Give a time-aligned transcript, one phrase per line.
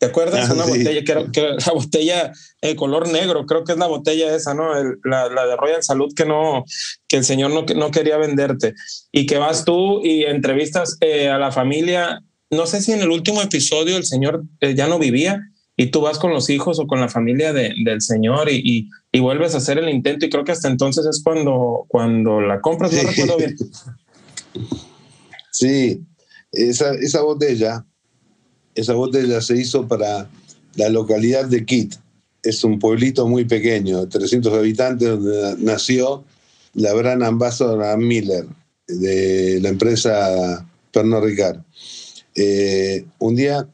[0.00, 0.48] ¿Te acuerdas?
[0.48, 3.86] Ah, una botella, que era, que la botella el color negro, creo que es la
[3.86, 4.72] botella esa, ¿no?
[5.04, 6.64] la, la, de Royal Salud que no,
[7.06, 8.74] que el señor no, no quería venderte.
[9.12, 12.22] Y que vas tú y entrevistas eh, a la familia.
[12.48, 15.42] No sé si en el último episodio el señor eh, ya no vivía
[15.76, 19.20] y tú vas con los hijos o con la familia de, del señor y, y,
[19.20, 20.24] vuelves a hacer el intento.
[20.24, 23.54] Y creo que hasta entonces es cuando, cuando la compras, no recuerdo bien.
[25.50, 26.02] Sí,
[26.52, 27.84] esa, esa botella
[28.80, 30.28] esa botella se hizo para
[30.76, 31.94] la localidad de Kit.
[32.42, 36.24] Es un pueblito muy pequeño, de 300 habitantes, donde nació
[36.74, 38.46] la gran Ambassador Miller,
[38.86, 41.60] de la empresa Pernod Ricard.
[42.34, 43.68] Eh, un día,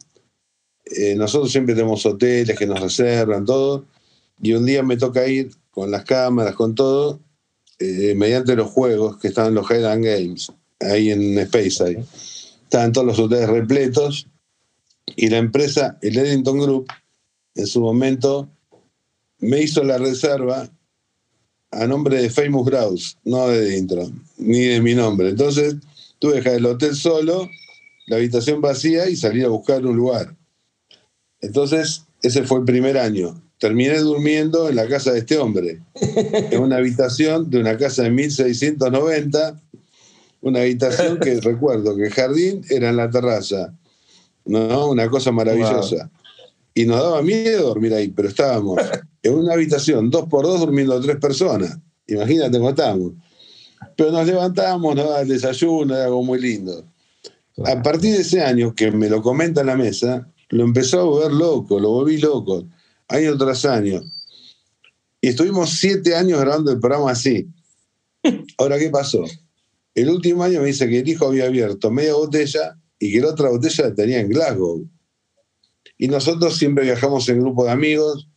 [0.84, 3.84] eh, nosotros siempre tenemos hoteles que nos reservan, todo,
[4.40, 7.20] y un día me toca ir con las cámaras, con todo,
[7.78, 12.02] eh, mediante los juegos que estaban los Highland Games, ahí en Speyside.
[12.64, 14.26] Estaban todos los hoteles repletos
[15.14, 16.86] y la empresa, el Eddington Group,
[17.54, 18.48] en su momento
[19.38, 20.68] me hizo la reserva
[21.70, 25.28] a nombre de Famous Grouse, no de Eddington, ni de mi nombre.
[25.28, 25.76] Entonces
[26.18, 27.48] tuve que dejar el hotel solo,
[28.06, 30.34] la habitación vacía y salir a buscar un lugar.
[31.40, 33.40] Entonces, ese fue el primer año.
[33.58, 35.80] Terminé durmiendo en la casa de este hombre,
[36.50, 39.60] en una habitación de una casa de 1690,
[40.42, 43.74] una habitación que recuerdo que el jardín era en la terraza,
[44.46, 44.90] ¿no?
[44.90, 46.10] Una cosa maravillosa.
[46.74, 48.78] Y nos daba miedo dormir ahí, pero estábamos
[49.22, 51.78] en una habitación, dos por dos, durmiendo tres personas.
[52.06, 53.12] Imagínate cómo estábamos.
[53.96, 56.84] Pero nos levantábamos, nos daba el desayuno, era algo muy lindo.
[57.64, 61.04] A partir de ese año, que me lo comenta en la mesa, lo empezó a
[61.04, 62.66] volver loco, lo volví loco,
[63.08, 64.02] año tras año.
[65.20, 67.48] Y estuvimos siete años grabando el programa así.
[68.58, 69.24] Ahora, ¿qué pasó?
[69.94, 73.28] El último año me dice que el hijo había abierto media botella y que la
[73.28, 74.88] otra botella la tenía en Glasgow.
[75.98, 78.28] Y nosotros siempre viajamos en grupo de amigos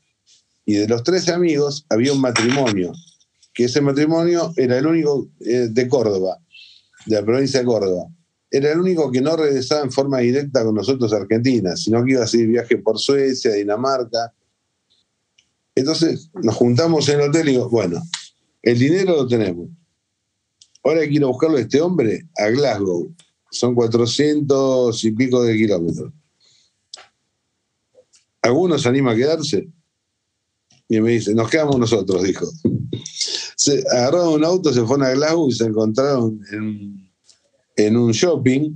[0.65, 2.93] y de los tres amigos había un matrimonio,
[3.53, 6.39] que ese matrimonio era el único eh, de Córdoba,
[7.05, 8.07] de la provincia de Córdoba.
[8.51, 12.11] Era el único que no regresaba en forma directa con nosotros a Argentina, sino que
[12.11, 14.33] iba a seguir viaje por Suecia, Dinamarca.
[15.75, 18.01] Entonces nos juntamos en el hotel y digo, bueno,
[18.63, 19.69] el dinero lo tenemos.
[20.83, 23.13] Ahora hay que ir a buscarlo a este hombre a Glasgow
[23.51, 26.11] son 400 y pico de kilómetros.
[28.41, 29.69] ¿Algunos se anima a quedarse?
[30.87, 32.47] Y me dice, nos quedamos nosotros, dijo.
[33.55, 37.11] Se agarraron un auto, se fueron a Glasgow y se encontraron en,
[37.75, 38.71] en un shopping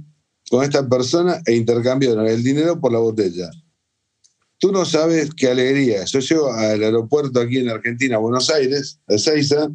[0.50, 3.50] con esta persona e intercambiaron el dinero por la botella.
[4.60, 6.04] Tú no sabes qué alegría.
[6.04, 9.72] Yo llego al aeropuerto aquí en Argentina, Buenos Aires, a Seiza,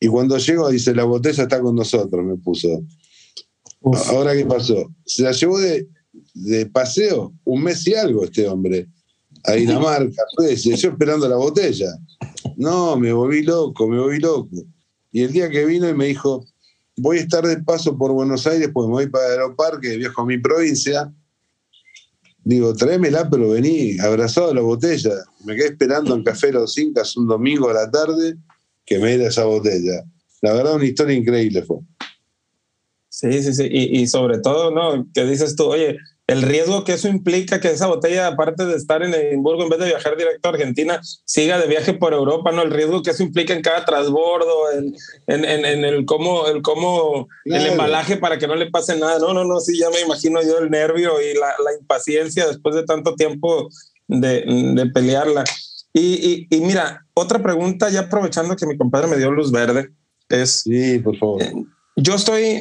[0.00, 2.82] y cuando llego dice, la botella está con nosotros, me puso.
[3.84, 4.90] Ahora, ¿qué pasó?
[5.04, 5.86] Se la llevó de,
[6.72, 8.88] paseo un mes y algo este hombre
[9.44, 11.88] a Dinamarca, Suecia, yo esperando la botella.
[12.56, 14.56] No, me volví loco, me volví loco.
[15.10, 16.46] Y el día que vino y me dijo,
[16.96, 20.22] voy a estar de paso por Buenos Aires, pues me voy para el Aeroparque, viajo
[20.22, 21.12] a mi provincia.
[22.44, 25.12] Digo, tráemela, pero vení abrazado a la botella.
[25.44, 28.36] Me quedé esperando en Café Los Incas un domingo a la tarde
[28.84, 30.04] que me diera esa botella.
[30.40, 31.78] La verdad, una historia increíble fue.
[33.22, 33.68] Sí, sí, sí.
[33.70, 35.06] Y, sobre todo, ¿no?
[35.14, 35.96] Que dices tú, oye,
[36.26, 39.78] el riesgo que eso implica que esa botella, aparte de estar en Edimburgo, en vez
[39.78, 42.62] de viajar directo a Argentina, siga de viaje por Europa, ¿no?
[42.62, 44.96] El riesgo que eso implica en cada transbordo, en,
[45.28, 49.20] en, en, el cómo, el cómo, el embalaje para que no le pase nada.
[49.20, 52.74] No, no, no, sí, ya me imagino yo el nervio y la, la impaciencia después
[52.74, 53.68] de tanto tiempo
[54.08, 54.42] de,
[54.74, 55.44] de pelearla.
[55.92, 59.90] Y, y, y, mira, otra pregunta, ya aprovechando que mi compadre me dio luz verde,
[60.28, 60.62] es...
[60.62, 61.40] Sí, por favor.
[61.40, 61.52] Eh,
[61.96, 62.60] yo estoy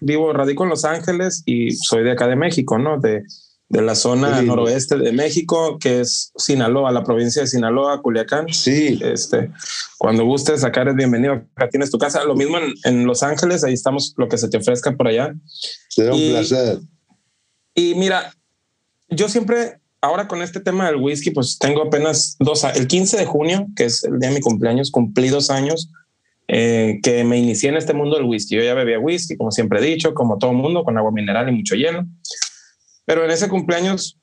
[0.00, 2.98] vivo, radico en Los Ángeles y soy de acá de México, ¿no?
[2.98, 3.22] De,
[3.68, 8.52] de la zona noroeste de México, que es Sinaloa, la provincia de Sinaloa, Culiacán.
[8.52, 9.00] Sí.
[9.02, 9.50] Este,
[9.96, 11.42] cuando gustes sacar es bienvenido.
[11.54, 12.22] Acá tienes tu casa.
[12.24, 15.34] Lo mismo en, en Los Ángeles, ahí estamos, lo que se te ofrezca por allá.
[15.88, 16.80] Será un placer.
[17.74, 18.34] Y mira,
[19.08, 23.24] yo siempre, ahora con este tema del whisky, pues tengo apenas dos, el 15 de
[23.24, 25.88] junio, que es el día de mi cumpleaños, cumplí dos años
[26.54, 28.56] eh, que me inicié en este mundo del whisky.
[28.56, 31.52] Yo ya bebía whisky, como siempre he dicho, como todo mundo, con agua mineral y
[31.52, 32.04] mucho hielo.
[33.06, 34.20] Pero en ese cumpleaños,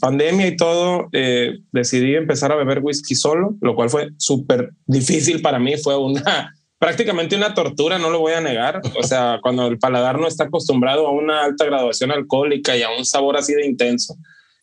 [0.00, 5.42] pandemia y todo, eh, decidí empezar a beber whisky solo, lo cual fue súper difícil
[5.42, 5.76] para mí.
[5.76, 8.80] Fue una prácticamente una tortura, no lo voy a negar.
[8.96, 12.90] O sea, cuando el paladar no está acostumbrado a una alta graduación alcohólica y a
[12.96, 14.16] un sabor así de intenso,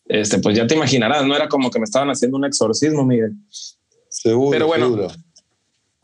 [0.06, 3.34] este, pues ya te imaginarás, no era como que me estaban haciendo un exorcismo, Miguel.
[4.08, 4.52] Seguro.
[4.52, 5.08] Pero bueno,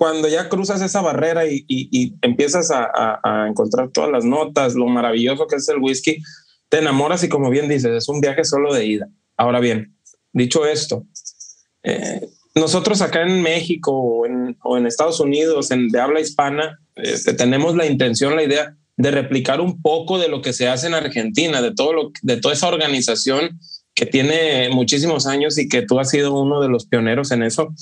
[0.01, 5.57] cuando ya cruzas esa barrera y, empiezas a, encontrar todas las notas, lo maravilloso que
[5.57, 6.23] es el whisky,
[6.71, 9.11] te enamoras y como bien dices, es un viaje solo de ida.
[9.37, 9.95] Ahora bien,
[10.33, 11.05] dicho esto,
[11.83, 14.27] eh, nosotros acá en México o
[14.79, 19.61] en, Estados Unidos, en, de habla hispana, este, tenemos la intención, la idea de replicar
[19.61, 22.69] un poco de lo que se hace en Argentina, de todo lo, de toda esa
[22.69, 23.61] organización
[23.93, 27.75] que tiene muchísimos años y que tú has sido uno de los pioneros en eso,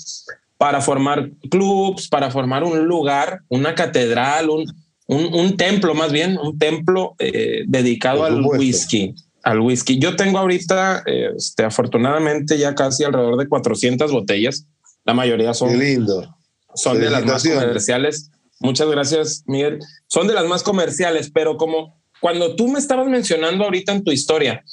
[0.58, 4.66] para formar clubs, para formar un lugar, una catedral, un,
[5.06, 9.14] un, templo más bien, un templo eh, dedicado al whisky.
[9.44, 9.99] Al whisky.
[9.99, 14.66] Yo tengo ahorita, este, afortunadamente, ya casi alrededor de 400 botellas.
[15.05, 16.37] La mayoría son, lindo.
[16.75, 18.31] son de las más comerciales.
[18.58, 19.78] Muchas gracias, Miguel.
[20.08, 24.10] Son de las más comerciales, pero como cuando tú me estabas mencionando ahorita en tu
[24.10, 24.64] historia,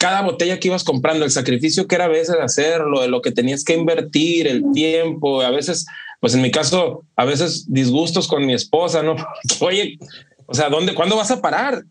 [0.00, 3.32] cada botella que ibas comprando, el sacrificio que era a veces hacerlo, de lo que
[3.32, 5.84] tenías que invertir, el tiempo, a veces,
[6.20, 9.14] pues en mi caso, a veces disgustos con mi esposa, ¿no?
[9.60, 9.98] Oye,
[10.46, 11.84] o sea, ¿dónde, cuándo vas a parar?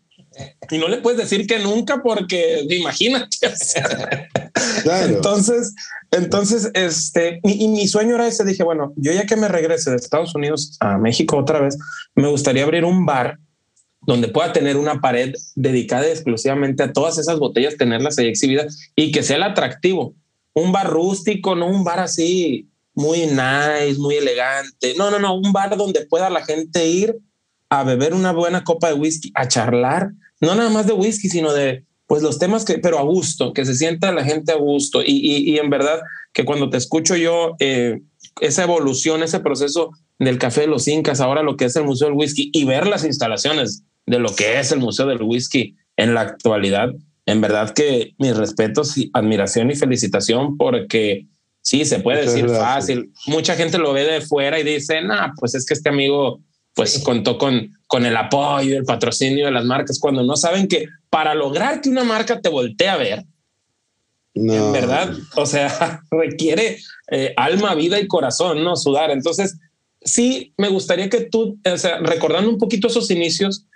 [0.72, 3.28] Y no le puedes decir que nunca porque imagínate.
[5.04, 5.72] Entonces,
[6.10, 8.44] entonces, este, y, mi sueño era ese.
[8.44, 11.78] Dije, bueno, yo ya que me regrese de Estados Unidos a México otra vez,
[12.16, 13.38] me gustaría abrir un bar
[14.02, 19.12] donde pueda tener una pared dedicada exclusivamente a todas esas botellas, tenerlas ahí exhibidas y
[19.12, 20.14] que sea el atractivo.
[20.54, 24.94] Un bar rústico, no un bar así muy nice, muy elegante.
[24.96, 27.16] No, no, no, un bar donde pueda la gente ir
[27.68, 30.10] a beber una buena copa de whisky, a charlar,
[30.40, 33.64] no nada más de whisky, sino de pues los temas que, pero a gusto, que
[33.64, 35.00] se sienta la gente a gusto.
[35.04, 36.00] Y, en verdad
[36.32, 38.00] que cuando te escucho yo, eh,
[38.40, 42.08] esa evolución, ese proceso del café de los incas, ahora lo que es el Museo
[42.08, 46.14] del Whisky y ver las instalaciones de lo que es el Museo del Whisky en
[46.14, 46.90] la actualidad,
[47.26, 51.26] en verdad que mis respetos y admiración y felicitación porque
[51.62, 53.12] sí, se puede decir fácil.
[53.26, 56.40] Mucha gente lo ve de fuera y dice, nah, pues es que este amigo
[56.74, 60.86] pues contó con, con el apoyo, el patrocinio de las marcas, cuando no saben que
[61.08, 63.24] para lograr que una marca te voltee a ver,
[64.34, 66.78] en verdad, o sea, requiere
[67.10, 69.10] eh, alma, vida y corazón, no sudar.
[69.10, 69.58] Entonces,
[70.00, 73.66] sí, me gustaría que tú, o sea, recordando un poquito esos inicios,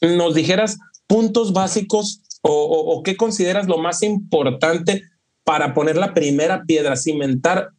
[0.00, 5.02] nos dijeras puntos básicos o, qué consideras lo más importante
[5.42, 7.70] para poner la primera piedra, cimentar,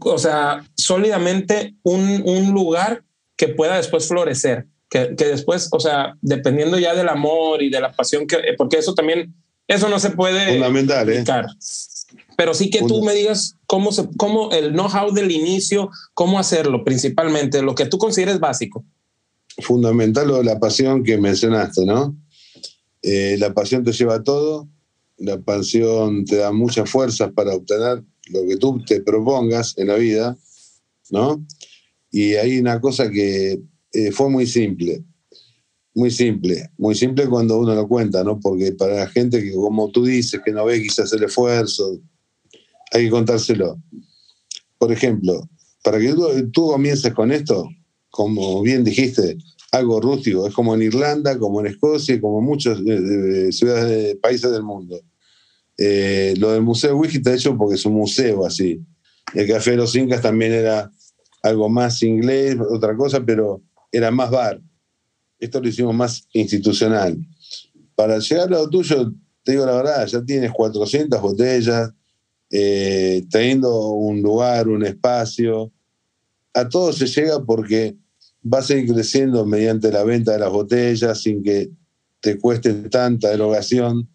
[0.00, 3.02] o sea, sólidamente un, un lugar
[3.36, 7.80] que pueda después florecer, que, que, después, o sea, dependiendo ya del amor y de
[7.80, 9.34] la pasión, que, porque eso también,
[9.66, 11.24] eso no se puede Fundamental, ¿eh?
[12.36, 16.84] Pero sí que tú me digas cómo, se, cómo el know-how del inicio, cómo hacerlo
[16.84, 18.84] principalmente, lo que tú consideres básico.
[19.60, 22.16] Fundamental lo de la pasión que mencionaste, ¿no?
[23.02, 24.68] Eh, la pasión te lleva a todo,
[25.18, 29.96] la pasión te da muchas fuerzas para obtener lo que tú te propongas en la
[29.96, 30.36] vida,
[31.10, 31.44] ¿no?
[32.10, 33.60] Y hay una cosa que
[33.92, 35.04] eh, fue muy simple,
[35.94, 38.40] muy simple, muy simple cuando uno lo cuenta, ¿no?
[38.40, 42.00] Porque para la gente que, como tú dices, que no ve quizás el esfuerzo,
[42.92, 43.78] hay que contárselo.
[44.78, 45.48] Por ejemplo,
[45.82, 46.14] para que
[46.52, 47.68] tú, comiences con esto,
[48.12, 49.38] como bien dijiste,
[49.72, 54.52] algo rústico, es como en Irlanda, como en Escocia, como en muchas eh, ciudades, países
[54.52, 55.00] del mundo.
[55.78, 58.84] Eh, lo del Museo Wiki está hecho porque es un museo así.
[59.34, 60.92] El Café de los Incas también era
[61.42, 64.60] algo más inglés, otra cosa, pero era más bar.
[65.40, 67.18] Esto lo hicimos más institucional.
[67.94, 69.10] Para llegar a lo tuyo,
[69.42, 71.90] te digo la verdad, ya tienes 400 botellas,
[72.50, 75.72] eh, teniendo un lugar, un espacio.
[76.52, 77.96] A todo se llega porque
[78.42, 81.70] vas a ir creciendo mediante la venta de las botellas sin que
[82.20, 84.08] te cueste tanta erogación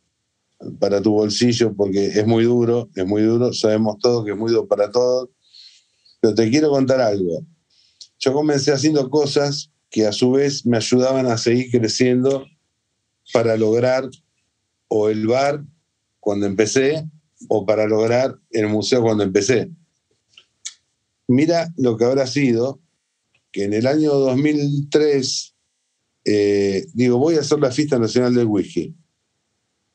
[0.80, 4.52] para tu bolsillo, porque es muy duro, es muy duro, sabemos todos que es muy
[4.52, 5.30] duro para todos,
[6.20, 7.46] pero te quiero contar algo.
[8.20, 12.46] Yo comencé haciendo cosas que a su vez me ayudaban a seguir creciendo
[13.32, 14.10] para lograr
[14.88, 15.64] o el bar
[16.20, 17.08] cuando empecé
[17.48, 19.70] o para lograr el museo cuando empecé.
[21.28, 22.82] Mira lo que habrá sido
[23.52, 25.56] que en el año 2003
[26.30, 28.94] eh, digo, voy a hacer la fiesta nacional del whisky.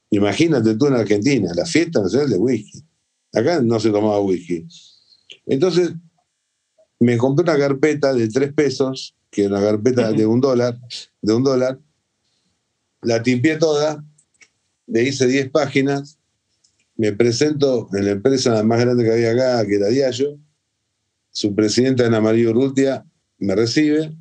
[0.08, 2.82] Imagínate tú en Argentina, la fiesta nacional del whisky.
[3.34, 4.66] Acá no se tomaba whisky.
[5.44, 5.92] Entonces
[6.98, 10.78] me compré una carpeta de tres pesos, que es una carpeta de un dólar,
[11.20, 11.78] de un dólar,
[13.02, 14.02] la timpié toda,
[14.86, 16.18] le hice 10 páginas,
[16.96, 20.38] me presento en la empresa más grande que había acá, que era Diallo,
[21.30, 23.04] su presidenta Ana María Urrutia
[23.42, 24.16] me recibe.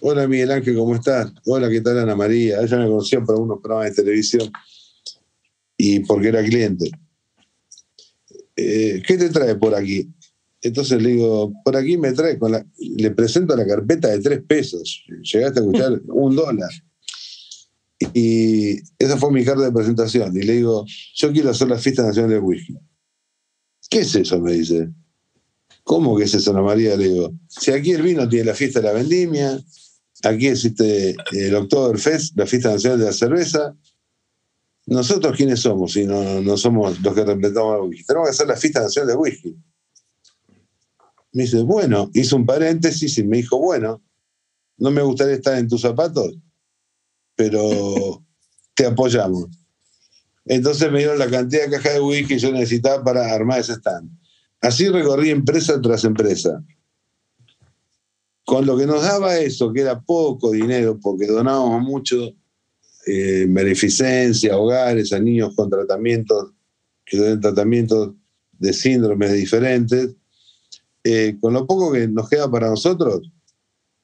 [0.00, 1.32] Hola Miguel Ángel, ¿cómo estás?
[1.44, 2.60] Hola, ¿qué tal Ana María?
[2.62, 4.50] Ella me conocía para unos programas de televisión
[5.76, 6.90] y porque era cliente.
[8.56, 10.08] Eh, ¿Qué te trae por aquí?
[10.62, 14.42] Entonces le digo, por aquí me trae, con la, le presento la carpeta de tres
[14.46, 15.04] pesos.
[15.08, 16.70] Llegaste a escuchar un dólar.
[18.14, 20.34] Y esa fue mi carta de presentación.
[20.36, 20.84] Y le digo,
[21.14, 22.76] yo quiero hacer la fiesta nacional del whisky.
[23.90, 24.40] ¿Qué es eso?
[24.40, 24.90] Me dice.
[25.90, 26.96] ¿Cómo que es eso, Ana María?
[26.96, 29.60] Le digo, si aquí el vino tiene la fiesta de la vendimia,
[30.22, 33.76] aquí existe el Oktoberfest, la fiesta nacional de la cerveza.
[34.86, 38.04] ¿Nosotros quiénes somos si no, no somos los que representamos al whisky?
[38.04, 39.56] Tenemos que hacer la fiesta nacional del whisky.
[41.32, 44.00] Me dice, bueno, hizo un paréntesis y me dijo, bueno,
[44.76, 46.38] no me gustaría estar en tus zapatos,
[47.34, 48.24] pero
[48.76, 49.48] te apoyamos.
[50.44, 53.72] Entonces me dieron la cantidad de cajas de whisky que yo necesitaba para armar ese
[53.72, 54.19] stand.
[54.60, 56.62] Así recorrí empresa tras empresa.
[58.44, 62.34] Con lo que nos daba eso, que era poco dinero, porque donábamos mucho
[63.06, 66.52] eh, beneficencia, hogares, a niños con tratamientos,
[67.04, 68.12] que tienen tratamientos
[68.58, 70.14] de síndromes diferentes,
[71.02, 73.30] eh, con lo poco que nos queda para nosotros,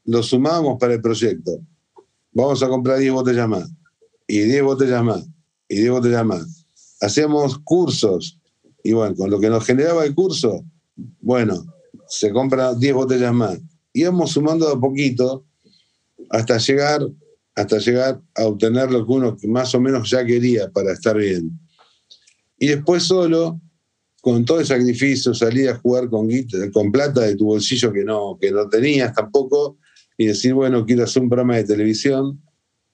[0.05, 1.61] lo sumábamos para el proyecto.
[2.33, 3.71] Vamos a comprar 10 botellas más,
[4.27, 5.27] y 10 botellas más,
[5.69, 6.67] y 10 botellas más.
[7.01, 8.41] Hacíamos cursos,
[8.87, 10.65] y bueno, con lo que nos generaba el curso,
[11.21, 11.65] bueno,
[12.09, 13.59] se compran 10 botellas más.
[13.93, 15.45] Íbamos sumando a poquito
[16.31, 17.01] hasta llegar,
[17.57, 21.59] hasta llegar a obtener lo que uno más o menos ya quería para estar bien.
[22.61, 23.61] Y después solo
[24.21, 26.29] con todo el sacrificio, salir a jugar con,
[26.73, 29.79] con plata de tu bolsillo que no, que no tenías tampoco,
[30.17, 32.41] y decir, bueno, quiero hacer un programa de televisión.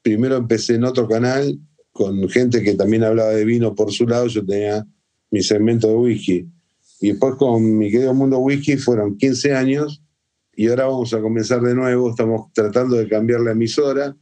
[0.00, 1.58] Primero empecé en otro canal
[1.92, 4.87] con gente que también hablaba de vino por su lado, yo tenía
[5.33, 6.49] mi segmento de whisky.
[7.01, 10.01] Y después con mi querido Mundo Whisky fueron 15 años
[10.55, 14.17] y ahora vamos a comenzar de nuevo, estamos tratando de cambiar la emisora.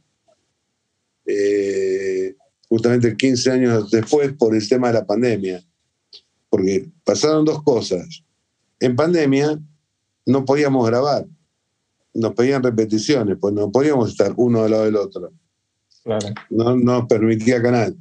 [1.27, 2.35] Eh,
[2.67, 5.63] justamente 15 años después por el tema de la pandemia
[6.51, 8.23] porque pasaron dos cosas.
[8.79, 9.57] En pandemia
[10.25, 11.25] no podíamos grabar,
[12.13, 15.31] nos pedían repeticiones, pues no podíamos estar uno al lado del otro.
[16.49, 17.95] No nos permitía canal.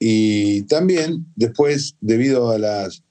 [0.00, 3.04] Y también después, debido a las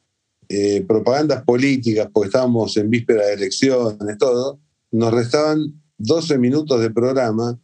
[0.49, 4.59] eh, propagandas políticas, porque estábamos en víspera de elecciones, todo,
[4.91, 7.57] nos restaban 12 minutos de programa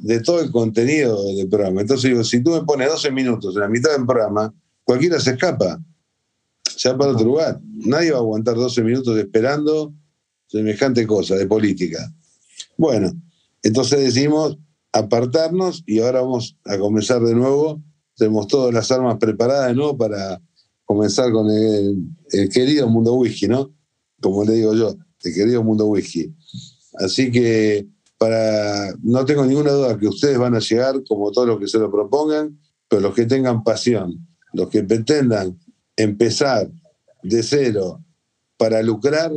[0.00, 1.82] de todo el contenido del programa.
[1.82, 4.52] Entonces digo, si tú me pones 12 minutos en la mitad del programa,
[4.84, 5.80] cualquiera se escapa
[6.78, 7.60] se va para otro lugar.
[7.62, 9.92] Nadie va a aguantar 12 minutos esperando
[10.46, 12.12] semejante cosa de política.
[12.76, 13.12] Bueno,
[13.62, 14.56] entonces decidimos
[14.92, 17.82] apartarnos y ahora vamos a comenzar de nuevo.
[18.18, 20.40] Tenemos todas las armas preparadas nuevo para
[20.84, 23.72] comenzar con el, querido mundo whisky, ¿no?
[24.20, 26.34] Como le digo yo, el querido mundo whisky.
[26.94, 27.86] Así que
[28.18, 31.78] para, no tengo ninguna duda que ustedes van a llegar como todos los que se
[31.78, 32.58] lo propongan,
[32.88, 35.58] pero los que tengan pasión, los que pretendan
[35.96, 36.68] empezar
[37.22, 38.02] de cero
[38.56, 39.30] para lucrar,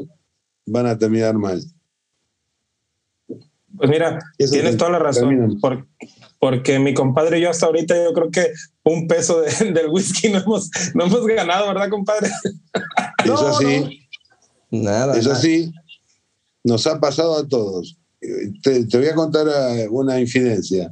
[0.66, 1.62] van a terminar mal.
[3.28, 5.58] Pues mira, tienes toda la razón.
[5.62, 5.86] porque
[6.80, 8.52] mi compadre y yo hasta ahorita yo creo que
[8.84, 12.30] un peso del whisky no hemos, no hemos ganado, ¿verdad, compadre?
[13.26, 14.00] Eso sí.
[14.72, 15.18] Nada.
[15.18, 15.72] Eso sí,
[16.64, 17.98] nos ha pasado a todos.
[18.64, 20.92] Te, te voy a contar eh, una infidencia.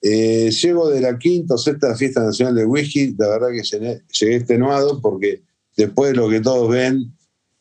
[0.00, 4.36] Eh, llego de la quinta o sexta fiesta nacional de whisky, la verdad que llegué,
[4.36, 5.42] extenuado porque
[5.76, 7.12] después de lo que todos ven,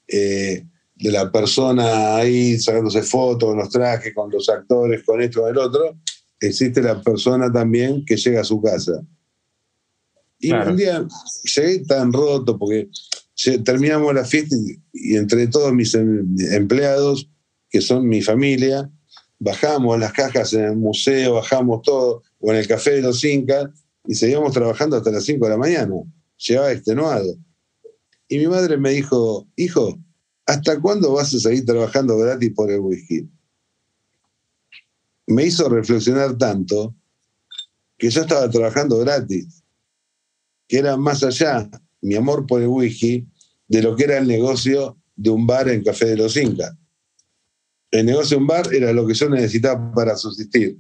[0.08, 0.64] eh,
[0.96, 5.50] de la persona ahí sacándose fotos con los trajes, con los actores, con esto, con
[5.50, 5.98] el otro,
[6.48, 9.02] existe la persona también que llega a su casa.
[10.40, 11.08] Y un día
[11.56, 12.90] llegué tan roto porque
[13.64, 14.56] terminamos la fiesta
[14.94, 17.30] y, entre todos mis em, empleados,
[17.70, 18.90] que son mi familia,
[19.40, 23.70] bajamos las cajas en el museo, bajamos todo, o en el café de los Incas,
[24.08, 25.96] y seguíamos trabajando hasta las 5 de la mañana.
[26.38, 27.36] Llegaba extenuado.
[28.28, 30.00] Y mi madre me dijo, hijo,
[30.46, 33.28] ¿hasta cuándo vas a seguir trabajando gratis por el whisky?
[35.28, 36.96] Me hizo reflexionar tanto
[37.98, 39.64] que yo estaba trabajando gratis,
[40.68, 41.70] que era más allá
[42.02, 43.28] mi amor por el whisky
[43.68, 46.76] de lo que era el negocio de un bar en Café de los Incas.
[47.92, 50.78] El negocio de un bar era lo que yo necesitaba para subsistir.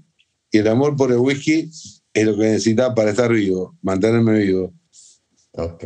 [0.51, 1.69] Y el amor por el whisky
[2.13, 4.73] es lo que necesitaba para estar vivo, mantenerme vivo.
[5.53, 5.83] Ok.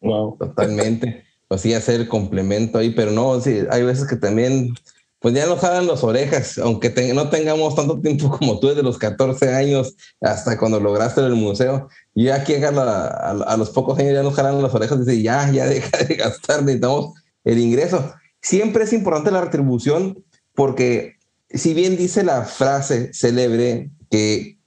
[0.00, 0.36] Wow.
[0.38, 1.24] Totalmente.
[1.48, 4.74] Pues sí, hacer complemento ahí, pero no, sí, hay veces que también,
[5.20, 8.98] pues ya nos jalan las orejas, aunque no tengamos tanto tiempo como tú desde los
[8.98, 11.88] 14 años hasta cuando lograste el museo.
[12.14, 15.50] Y aquí a, a, los pocos años ya nos jalan las orejas y dicen, ya,
[15.50, 18.12] ya deja de gastar, necesitamos el ingreso.
[18.40, 21.16] Siempre es importante la retribución porque
[21.50, 24.58] si bien dice la frase célebre que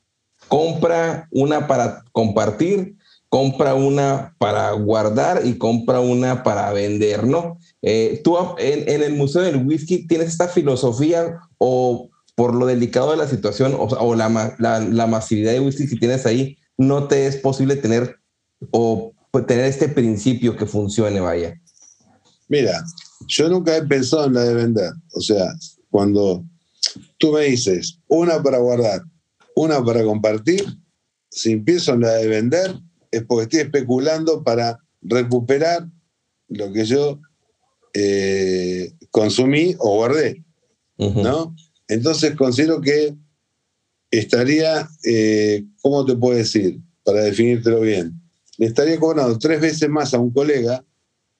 [0.47, 2.95] compra una para compartir,
[3.31, 7.57] compra una para guardar y compra una para vender, ¿no?
[7.81, 13.15] Eh, tú en, el Museo del Whisky tienes esta filosofía o por lo delicado de
[13.15, 17.77] la situación o, la, la, masividad de whisky que tienes ahí, no te es posible
[17.77, 18.17] tener
[18.71, 19.13] o
[19.47, 21.57] tener este principio que funcione, vaya.
[22.49, 22.83] Mira,
[23.27, 24.91] yo nunca he pensado en la de vender.
[25.13, 25.53] O sea,
[25.89, 26.43] cuando
[27.17, 29.03] tú me dices una para guardar,
[29.55, 30.65] una para compartir,
[31.29, 32.75] si empiezo en la de vender,
[33.11, 35.87] es porque estoy especulando para recuperar
[36.47, 37.19] lo que yo
[37.93, 40.43] eh, consumí o guardé,
[40.97, 41.55] ¿no?
[41.87, 43.15] Entonces considero que
[44.11, 46.79] estaría, eh, ¿cómo te puedo decir?
[47.03, 48.21] Para definírtelo bien.
[48.57, 50.83] Le estaría cobrando tres veces más a un colega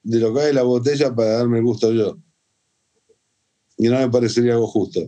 [0.04, 2.18] de lo que hay en la botella para darme el gusto yo.
[3.78, 5.02] Y no me parecería algo justo.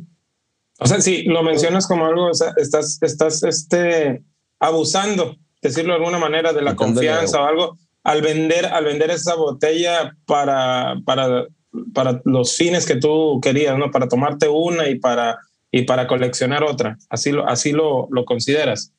[0.80, 4.24] O sea, si lo mencionas como algo, estás, estás este,
[4.60, 5.38] abusando,
[5.70, 10.16] decirlo de alguna manera, de la confianza o algo, al vender, al vender esa botella
[10.26, 11.48] para, para,
[11.94, 13.90] para los fines que tú querías, ¿no?
[13.92, 15.40] Para tomarte una y para,
[15.72, 16.98] y para coleccionar otra.
[17.10, 18.92] Así lo, así lo, lo consideras.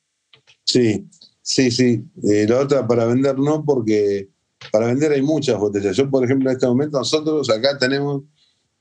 [0.63, 1.05] Sí,
[1.41, 2.03] sí, sí.
[2.23, 4.27] Eh, la otra para vender no, porque
[4.71, 5.95] para vender hay muchas botellas.
[5.95, 8.23] Yo, por ejemplo, en este momento nosotros acá tenemos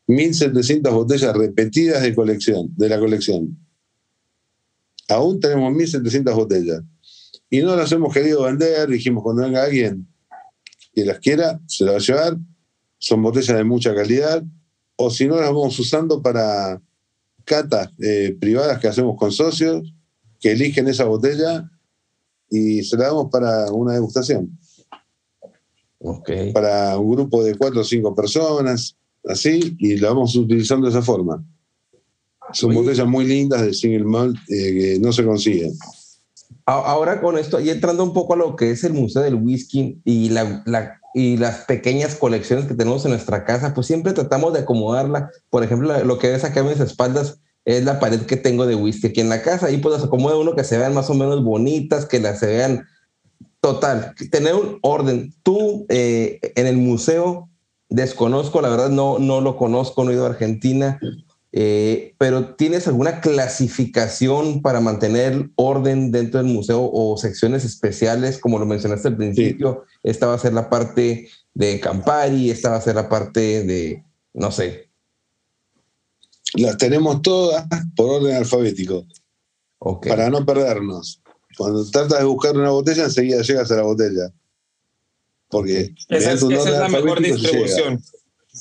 [0.06, 3.56] 1.700 botellas repetidas de colección, de la colección.
[5.08, 6.82] Aún tenemos 1.700 botellas.
[7.54, 8.88] Y no las hemos querido vender.
[8.88, 10.08] Dijimos, cuando venga alguien
[10.92, 12.38] que las quiera, se las va a llevar.
[12.98, 14.42] Son botellas de mucha calidad.
[14.96, 16.82] O si no, las vamos usando para
[17.44, 19.94] catas eh, privadas que hacemos con socios,
[20.40, 21.70] que eligen esa botella
[22.50, 24.58] y se la damos para una degustación.
[26.52, 28.96] Para un grupo de cuatro o cinco personas,
[29.28, 31.44] así, y la vamos utilizando de esa forma.
[32.52, 35.72] Son botellas muy lindas de single malt eh, que no se consiguen.
[36.66, 40.00] Ahora con esto, y entrando un poco a lo que es el Museo del Whisky
[40.04, 40.64] y, la,
[41.14, 45.30] y las pequeñas colecciones que tenemos en nuestra casa, pues siempre tratamos de acomodarla.
[45.50, 48.74] Por ejemplo, lo que ves acá a mis espaldas es la pared que tengo de
[48.74, 49.70] whisky aquí en la casa.
[49.70, 52.86] Y pues acomoda uno que se vean más o menos bonitas, que las se vean
[53.64, 55.32] Total, tener un orden.
[55.42, 57.48] Tú eh, en el museo,
[57.88, 61.00] desconozco, la verdad no, no lo conozco, no he ido a Argentina,
[61.56, 68.58] eh, pero ¿tienes alguna clasificación para mantener orden dentro del museo o secciones especiales, como
[68.58, 69.84] lo mencionaste al principio?
[70.02, 74.02] Esta va a ser la parte de Campari, esta va a ser la parte de,
[74.32, 74.90] no sé.
[76.54, 79.06] Las tenemos todas por orden alfabético,
[80.02, 81.22] para no perdernos.
[81.56, 84.32] Cuando tratas de buscar una botella, enseguida llegas a la botella.
[85.50, 88.02] Porque esa es, la mejor distribución.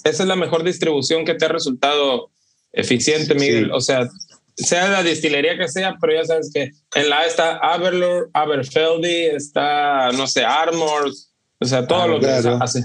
[0.04, 2.30] Esa es la mejor distribución que te ha resultado
[2.74, 3.72] eficiente, Miguel.
[3.72, 4.10] O sea,
[4.56, 9.28] sea la destilería que sea, pero ya sabes que en la A está Aberlour, Aberfeldy,
[9.28, 11.12] está, no sé, Armor,
[11.60, 12.84] o sea, todo lo que hace.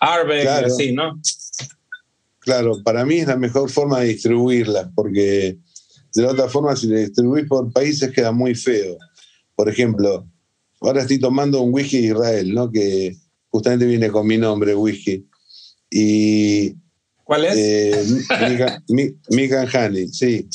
[0.00, 1.20] Arbeck, así, ¿no?
[2.40, 5.58] Claro, para mí es la mejor forma de distribuirla, porque
[6.14, 8.96] de la otra forma, si la distribuís por países, queda muy feo.
[9.54, 10.26] Por ejemplo,
[10.80, 12.70] ahora estoy tomando un whisky de Israel, ¿no?
[12.70, 13.16] Que
[13.50, 15.26] justamente viene con mi nombre, whisky.
[15.90, 16.74] Y,
[17.30, 17.56] ¿Cuál es?
[17.56, 18.04] Eh,
[19.30, 20.48] Mikan Hani, sí.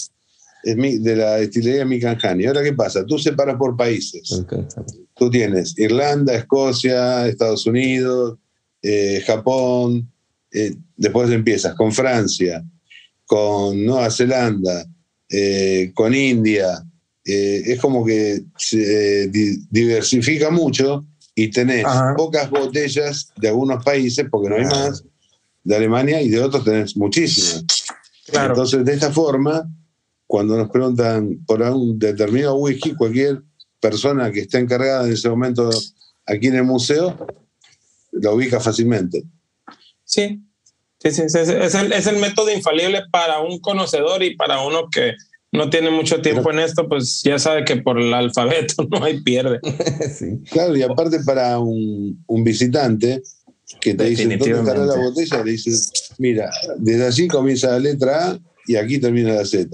[0.61, 2.45] Es de la destilería Mikan Hani.
[2.47, 3.05] Ahora, ¿qué pasa?
[3.05, 4.43] Tú separas por países.
[5.15, 8.39] Tú tienes Irlanda, Escocia, Estados Unidos,
[8.81, 10.11] eh, Japón.
[10.51, 12.61] Eh, después empiezas con Francia,
[13.25, 14.85] con Nueva Zelanda,
[15.93, 16.83] con India,
[17.23, 21.85] eh, es como que se diversifica mucho y tenés
[22.17, 25.05] pocas botellas de algunos países, porque no hay más,
[25.65, 27.65] de Alemania y de otros tenés muchísimas.
[28.31, 29.69] Entonces, de esta forma,
[30.25, 33.41] cuando nos preguntan por un determinado whisky, cualquier
[33.81, 35.69] persona que esté encargada en ese momento
[36.25, 37.27] aquí en el museo,
[38.13, 39.23] lo ubica fácilmente.
[40.03, 40.41] Sí,
[40.99, 45.13] sí, sí, es, el, es el método infalible para un conocedor y para uno que
[45.55, 49.21] no tiene mucho tiempo en esto, pues ya sabe que por el alfabeto no hay
[49.21, 49.59] pierde.
[50.51, 53.21] Claro, y aparte para un, visitante
[53.81, 55.43] que te dice, ¿dónde estará la botella?
[55.43, 55.71] Le dice,
[56.17, 59.69] mira, desde allí comienza la letra A y aquí termina la Z.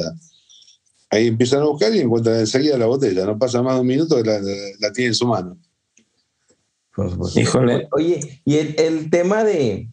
[1.09, 3.25] Ahí empiezan a buscar y encuentran enseguida la botella.
[3.25, 5.57] No pasa más de un minuto que la, tiene en su mano.
[7.35, 7.87] Híjole.
[7.91, 9.89] Oye, y el, tema de,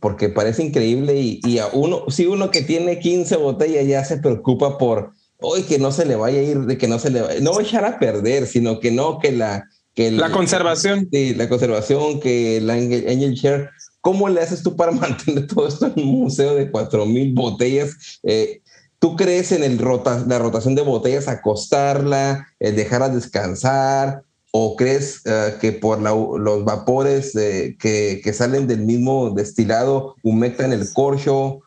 [0.00, 4.18] porque parece increíble y, y, a uno, si uno que tiene 15 botellas ya se
[4.18, 7.22] preocupa por hoy que no se le vaya a ir, de que no se le
[7.22, 9.68] vaya, no echar a perder, sino que no, que la...
[9.98, 11.08] Que la conservación.
[11.10, 13.70] Sí, la conservación, que la Angel Share.
[14.00, 18.20] ¿Cómo le haces tú para mantener todo esto en un museo de 4.000 botellas?
[18.22, 18.60] Eh,
[19.00, 24.22] ¿Tú crees en el rota, la rotación de botellas, acostarla, el dejarla descansar?
[24.52, 30.92] ¿O crees eh, que por los vapores que, que, salen del mismo destilado humectan el
[30.92, 31.58] corcho?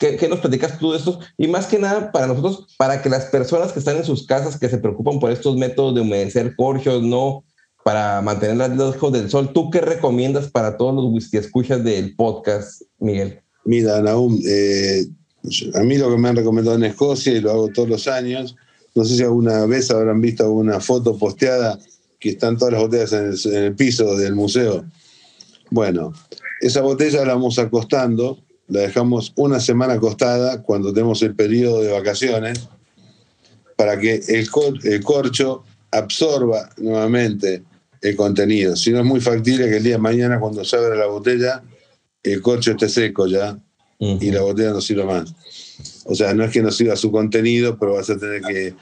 [0.00, 1.20] ¿Qué, nos platicas tú de esto?
[1.36, 4.58] Y más que nada para nosotros, para que las personas que están en sus casas,
[4.58, 7.44] que se preocupan por estos métodos de humedecer corchos, no
[7.86, 12.82] para mantener lejos del sol, ¿tú qué recomiendas para todos los whisky escuchas del podcast,
[12.98, 13.38] Miguel?
[13.64, 15.06] Mira, eh,
[15.72, 18.56] a mí lo que me han recomendado en Escocia y lo hago todos los años,
[18.96, 21.78] no sé si alguna vez habrán visto una foto posteada
[22.18, 24.84] que están todas las botellas en el, piso del museo.
[25.70, 26.12] Bueno,
[26.60, 31.92] esa botella la vamos acostando, la dejamos una semana acostada cuando tenemos el periodo de
[31.92, 32.68] vacaciones
[33.76, 34.48] para que el,
[34.82, 37.62] el corcho absorba nuevamente
[38.02, 38.76] el contenido.
[38.76, 41.62] Si no es muy factible que el día de mañana cuando se abra la botella
[42.32, 43.58] el corcho esté seco ya
[43.98, 45.34] y la botella no sirva más.
[46.04, 48.74] O sea, no es que no sirva su contenido, pero vas a tener que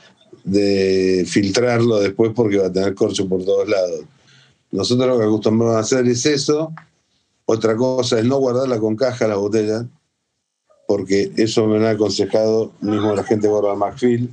[0.43, 4.01] de filtrarlo después porque va a tener corcho por todos lados.
[4.73, 6.73] Nosotros lo que acostumbramos a hacer es eso.
[7.45, 9.87] Otra cosa es no guardarla con caja la botella,
[10.89, 14.31] porque eso me lo ha aconsejado mismo la gente de Borba McPhil.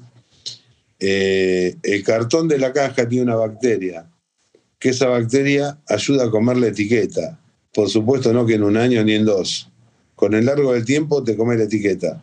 [1.00, 4.10] Eh, el cartón de la caja tiene una bacteria,
[4.82, 7.40] que esa bacteria ayuda a comer la etiqueta.
[7.72, 9.70] Por supuesto, no que en un año ni en dos.
[10.16, 12.22] Con el largo del tiempo te come la etiqueta.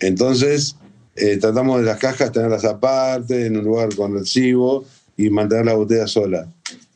[0.00, 0.74] Entonces,
[1.14, 4.84] eh, tratamos de las cajas tenerlas aparte, en un lugar con recibo
[5.16, 6.52] y mantener la botella sola,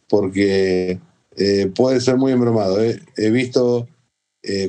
[0.09, 0.99] porque
[1.37, 2.83] eh, puede ser muy embromado.
[2.83, 3.01] ¿eh?
[3.17, 3.89] He visto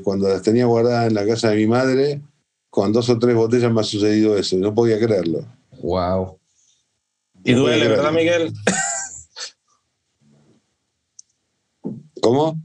[0.03, 2.21] cuando las tenía guardadas en la casa de mi madre,
[2.69, 5.45] con dos o tres botellas me ha sucedido eso, y no podía creerlo.
[5.81, 6.37] Wow.
[7.43, 8.53] Y duele, ¿verdad, Miguel?
[12.21, 12.61] ¿Cómo?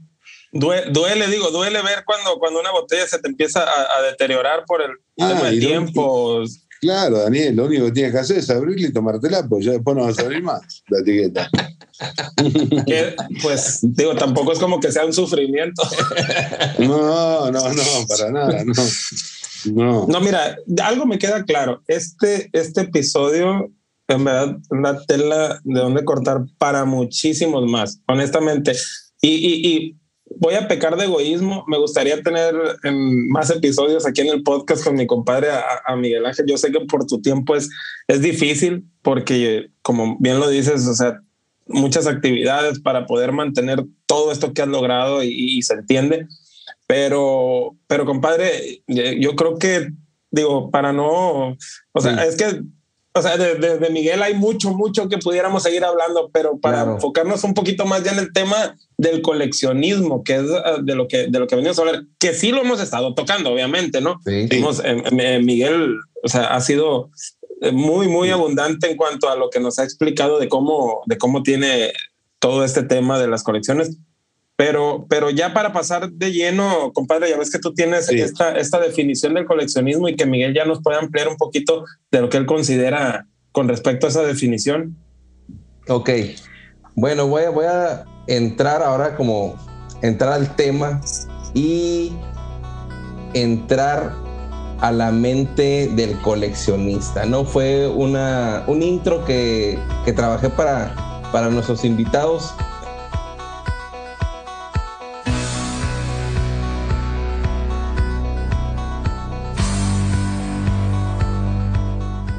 [0.51, 4.91] Duele, digo, duele ver cuando, cuando una botella se te empieza a, deteriorar por el
[5.19, 6.43] ah, tema del tiempo.
[6.79, 9.95] Claro, Daniel, lo único que tienes que hacer es abrirla y tomártela, pues ya después
[9.95, 11.49] no va a salir más la etiqueta.
[13.41, 15.83] pues digo, tampoco es como que sea un sufrimiento.
[16.79, 18.73] no, no, no, para nada, no.
[19.65, 20.05] No.
[20.07, 21.81] no, mira, algo me queda claro.
[21.87, 23.71] Este, este episodio,
[24.07, 28.73] en verdad, una tela de donde cortar para muchísimos más, honestamente.
[29.21, 29.95] Y, y, y
[30.39, 31.63] voy a pecar de egoísmo.
[31.67, 36.25] Me gustaría tener en más episodios aquí en el podcast con mi compadre a, Miguel
[36.25, 36.45] Ángel.
[36.47, 37.69] Yo sé que por tu tiempo es,
[38.07, 41.19] es difícil porque, como bien lo dices, o sea,
[41.67, 46.27] muchas actividades para poder mantener todo esto que has logrado y, se entiende.
[46.85, 49.89] Pero, pero compadre, yo creo que,
[50.31, 51.57] digo, para no,
[51.91, 52.61] o sea, es que
[53.17, 57.43] o sea, desde de, Miguel hay mucho, mucho que pudiéramos seguir hablando, pero para enfocarnos
[57.43, 61.27] un poquito más ya en el tema del coleccionismo, que es ah, de lo que,
[61.27, 64.19] de lo que venimos a hablar, que sí lo hemos estado tocando, obviamente, ¿no?
[64.25, 64.47] Sí.
[64.51, 67.09] Eh, Miguel, o sea, ha sido
[67.61, 71.17] eh, muy, muy abundante en cuanto a lo que nos ha explicado de cómo, de
[71.17, 71.93] cómo tiene
[72.39, 73.97] todo este tema de las colecciones.
[74.57, 78.79] Pero, pero ya para pasar de lleno, compadre, ya ves que tú tienes esta, esta
[78.79, 82.37] definición del coleccionismo y que Miguel ya nos puede ampliar un poquito de lo que
[82.37, 84.97] él considera con respecto a esa definición.
[85.87, 86.09] Ok,
[86.95, 89.55] bueno, voy a, voy a entrar ahora como
[90.01, 91.01] entrar al tema
[91.53, 92.11] y
[93.35, 94.11] entrar
[94.79, 97.25] a la mente del coleccionista.
[97.25, 102.55] No fue una, un intro que, que trabajé para, para nuestros invitados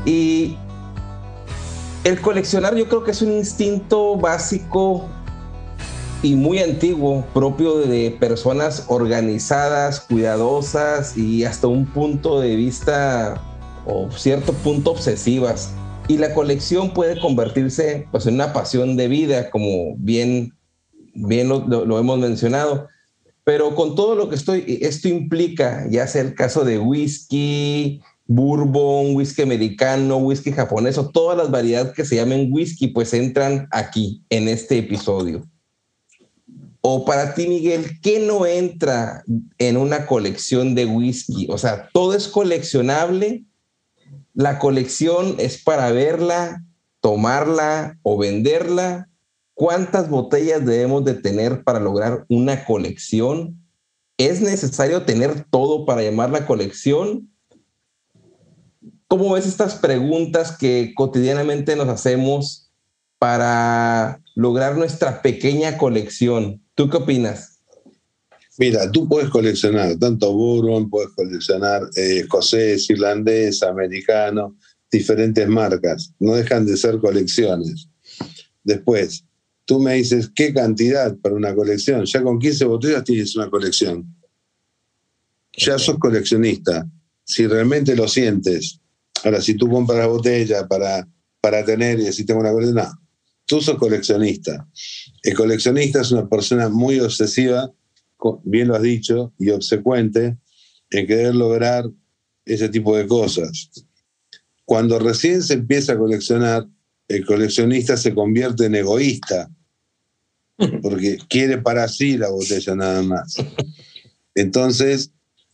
[0.08, 0.56] Y
[2.04, 5.06] el coleccionar yo creo que es un instinto básico
[6.22, 13.38] y muy antiguo, propio de personas organizadas, cuidadosas y hasta un punto de vista
[13.84, 15.74] o cierto punto obsesivas.
[16.08, 20.54] Y la colección puede convertirse pues, en una pasión de vida, como bien,
[21.12, 22.88] bien lo, lo hemos mencionado.
[23.44, 29.16] Pero con todo lo que estoy, esto implica, ya sea el caso de whisky, bourbon,
[29.16, 34.22] whisky americano, whisky japonés o todas las variedades que se llamen whisky, pues entran aquí
[34.28, 35.42] en este episodio.
[36.82, 39.24] O para ti, Miguel, ¿qué no entra
[39.58, 41.48] en una colección de whisky?
[41.50, 43.44] O sea, todo es coleccionable.
[44.34, 46.62] La colección es para verla,
[47.00, 49.08] tomarla o venderla.
[49.54, 53.60] ¿Cuántas botellas debemos de tener para lograr una colección?
[54.18, 57.28] ¿Es necesario tener todo para llamar la colección?
[59.08, 62.70] ¿Cómo ves estas preguntas que cotidianamente nos hacemos
[63.18, 66.62] para lograr nuestra pequeña colección?
[66.74, 67.58] ¿Tú qué opinas?
[68.58, 74.56] Mira, tú puedes coleccionar tanto bourbon, puedes coleccionar eh, escocés, irlandés, americano,
[74.90, 76.12] diferentes marcas.
[76.18, 77.88] No dejan de ser colecciones.
[78.62, 79.24] Después,
[79.64, 82.04] tú me dices, ¿qué cantidad para una colección?
[82.04, 84.04] Ya con 15 botellas tienes una colección.
[85.56, 86.86] ya sos coleccionista.
[87.24, 88.80] Si realmente lo sientes.
[89.24, 91.08] Ahora, si tú compras la botella para,
[91.40, 93.08] para tener y decir tengo una colección, no.
[93.46, 94.68] Tú sos coleccionista.
[95.22, 97.72] El coleccionista es una persona muy obsesiva,
[98.44, 100.36] bien lo has dicho, y obsecuente
[100.90, 101.88] en querer lograr
[102.44, 103.70] ese tipo de cosas.
[104.64, 106.66] Cuando recién se empieza a coleccionar,
[107.08, 109.50] el coleccionista se convierte en egoísta,
[110.82, 113.36] porque quiere para sí la botella nada más.
[114.34, 115.10] Entonces,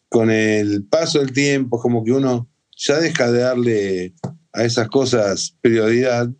[0.08, 4.14] con el paso del tiempo, como que uno ya deja de darle
[4.52, 6.30] a esas cosas prioridad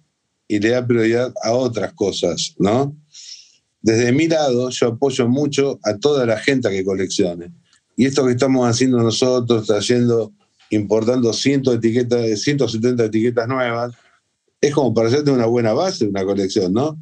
[0.49, 2.97] y le da prioridad a otras cosas, ¿no?
[3.81, 7.53] Desde mi lado, yo apoyo mucho a toda la gente que coleccione.
[7.97, 10.33] Y esto que estamos haciendo nosotros, trayendo,
[10.71, 13.95] importando cientos de etiquetas, 170 etiquetas nuevas,
[14.61, 16.99] es como para hacerte una buena base de una colección, ¿no?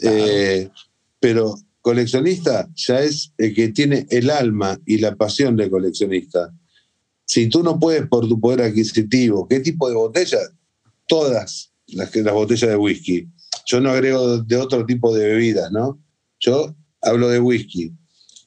[0.00, 0.70] Eh,
[1.18, 6.52] pero coleccionista ya es el que tiene el alma y la pasión de coleccionista.
[7.24, 10.38] Si tú no puedes por tu poder adquisitivo, ¿qué tipo de botella?
[11.06, 13.28] Todas las, las botellas de whisky.
[13.66, 15.98] Yo no agrego de otro tipo de bebidas, ¿no?
[16.40, 17.92] Yo hablo de whisky.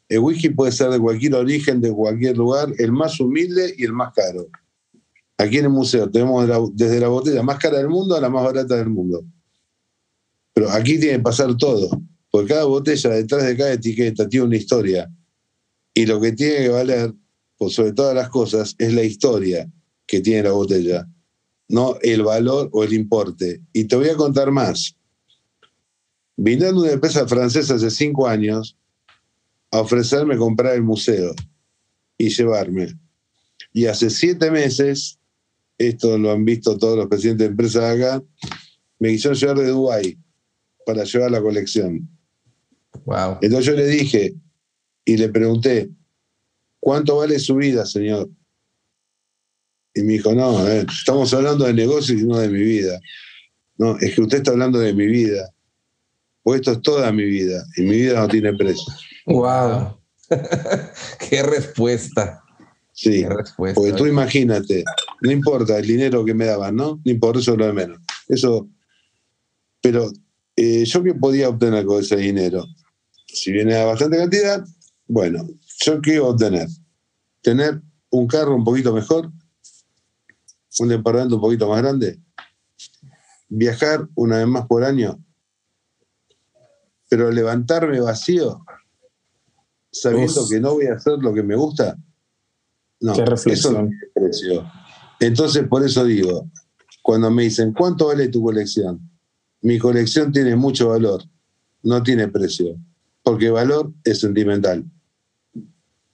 [0.07, 3.93] El whisky puede ser de cualquier origen, de cualquier lugar, el más humilde y el
[3.93, 4.47] más caro.
[5.38, 8.43] Aquí en el museo tenemos desde la botella más cara del mundo a la más
[8.43, 9.25] barata del mundo.
[10.53, 14.55] Pero aquí tiene que pasar todo, porque cada botella detrás de cada etiqueta tiene una
[14.55, 15.11] historia.
[15.93, 17.13] Y lo que tiene que valer,
[17.57, 19.69] por sobre todas las cosas, es la historia
[20.05, 21.07] que tiene la botella,
[21.67, 23.61] no el valor o el importe.
[23.73, 24.95] Y te voy a contar más.
[26.37, 28.77] Viniendo una empresa francesa hace cinco años
[29.71, 31.33] a ofrecerme comprar el museo
[32.17, 32.97] y llevarme.
[33.73, 35.17] Y hace siete meses
[35.77, 38.23] esto lo han visto todos los presidentes de empresas acá,
[38.99, 40.17] me quisieron llevar de Dubái
[40.85, 42.09] para llevar la colección.
[43.05, 43.39] Wow.
[43.41, 44.35] Entonces yo le dije
[45.03, 45.89] y le pregunté,
[46.86, 48.30] ¿cuánto vale su vida, señor?
[49.95, 53.00] Y me dijo, no, estamos hablando de negocios y no de mi vida.
[53.76, 55.52] No, es que usted está hablando de mi vida.
[56.43, 58.93] Pues esto es toda mi vida y mi vida no tiene precio.
[59.26, 59.98] Wow.
[61.28, 62.43] Qué respuesta.
[62.93, 63.26] Sí,
[63.58, 64.84] porque tú imagínate,
[65.21, 67.02] no importa el dinero que me daban, ¿no?
[67.04, 68.00] Ni por eso lo de menos.
[68.28, 68.69] Eso,
[69.82, 70.12] pero
[70.56, 72.63] eh, yo qué podía obtener con ese dinero,
[73.28, 74.63] si viene a bastante cantidad,
[75.08, 75.45] bueno,
[75.79, 76.67] yo a obtener,
[77.41, 79.31] tener un carro un poquito mejor,
[80.79, 82.19] un departamento un poquito más grande,
[83.47, 85.23] viajar una vez más por año,
[87.09, 88.63] pero levantarme vacío,
[89.91, 91.97] sabiendo que no voy a hacer lo que me gusta,
[92.99, 93.91] no, Qué reflexión.
[94.15, 94.65] Eso
[95.19, 96.49] Entonces, por eso digo,
[97.03, 98.99] cuando me dicen, ¿cuánto vale tu colección?
[99.61, 101.23] Mi colección tiene mucho valor,
[101.83, 102.77] no tiene precio,
[103.21, 104.85] porque valor es sentimental.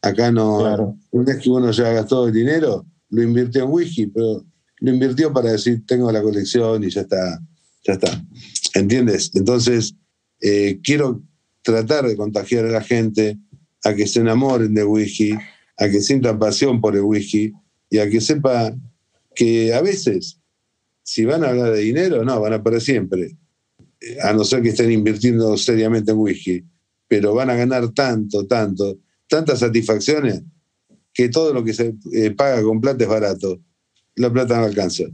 [0.01, 0.97] Acá no, claro.
[1.11, 4.43] una vez que uno ya gastó el dinero, lo invirtió en whisky, pero
[4.79, 7.39] lo invirtió para decir, tengo la colección y ya está,
[7.83, 8.23] ya está.
[8.73, 9.31] ¿Entiendes?
[9.35, 9.95] Entonces,
[10.41, 11.21] eh, quiero
[11.61, 13.37] tratar de contagiar a la gente
[13.83, 15.33] a que se enamoren de whisky,
[15.77, 17.53] a que sientan pasión por el whisky
[17.89, 18.75] y a que sepa
[19.35, 20.39] que a veces,
[21.03, 23.37] si van a hablar de dinero, no, van a perder siempre,
[24.23, 26.63] a no ser que estén invirtiendo seriamente en whisky,
[27.07, 28.97] pero van a ganar tanto, tanto,
[29.31, 30.43] tantas satisfacciones,
[31.13, 33.61] que todo lo que se eh, paga con plata es barato,
[34.15, 35.05] la plata no alcanza.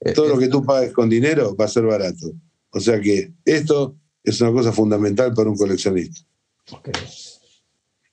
[0.00, 2.32] Eh, todo lo que tú pagues con dinero va a ser barato.
[2.70, 6.22] O sea que esto es una cosa fundamental para un coleccionista.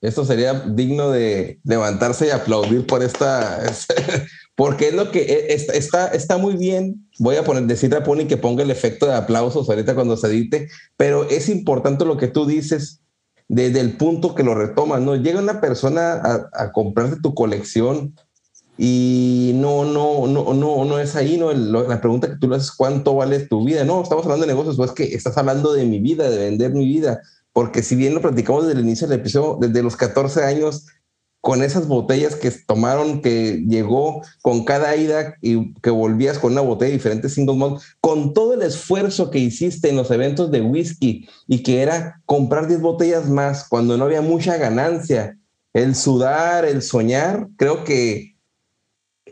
[0.02, 3.64] Esto sería digno de levantarse y aplaudir por esta,
[4.56, 7.08] porque es lo que e, está, está, muy bien.
[7.20, 10.28] Voy a poner, decirle a Pony que ponga el efecto de aplausos ahorita cuando se
[10.28, 13.01] edite, pero es importante lo que tú dices
[13.54, 15.16] desde el punto que lo retomas, ¿no?
[15.16, 18.16] Llega una persona a, a comprarte tu colección
[18.78, 21.52] y no, no, no, no, no es ahí, ¿no?
[21.52, 23.84] la pregunta que tú le haces, ¿cuánto vale tu vida?
[23.84, 26.86] No, estamos hablando de negocios, pues que estás hablando de mi vida, de vender mi
[26.86, 27.22] vida
[27.54, 30.88] porque si bien lo platicamos desde el inicio del episodio, desde los 14 años,
[31.42, 36.62] con esas botellas que tomaron, que llegó con cada ida y que volvías con una
[36.62, 41.28] botella diferente single malt, con todo el esfuerzo que hiciste en los eventos de whisky
[41.48, 45.38] y que era comprar 10 botellas más cuando no había mucha ganancia,
[45.74, 48.36] el sudar, el soñar, creo que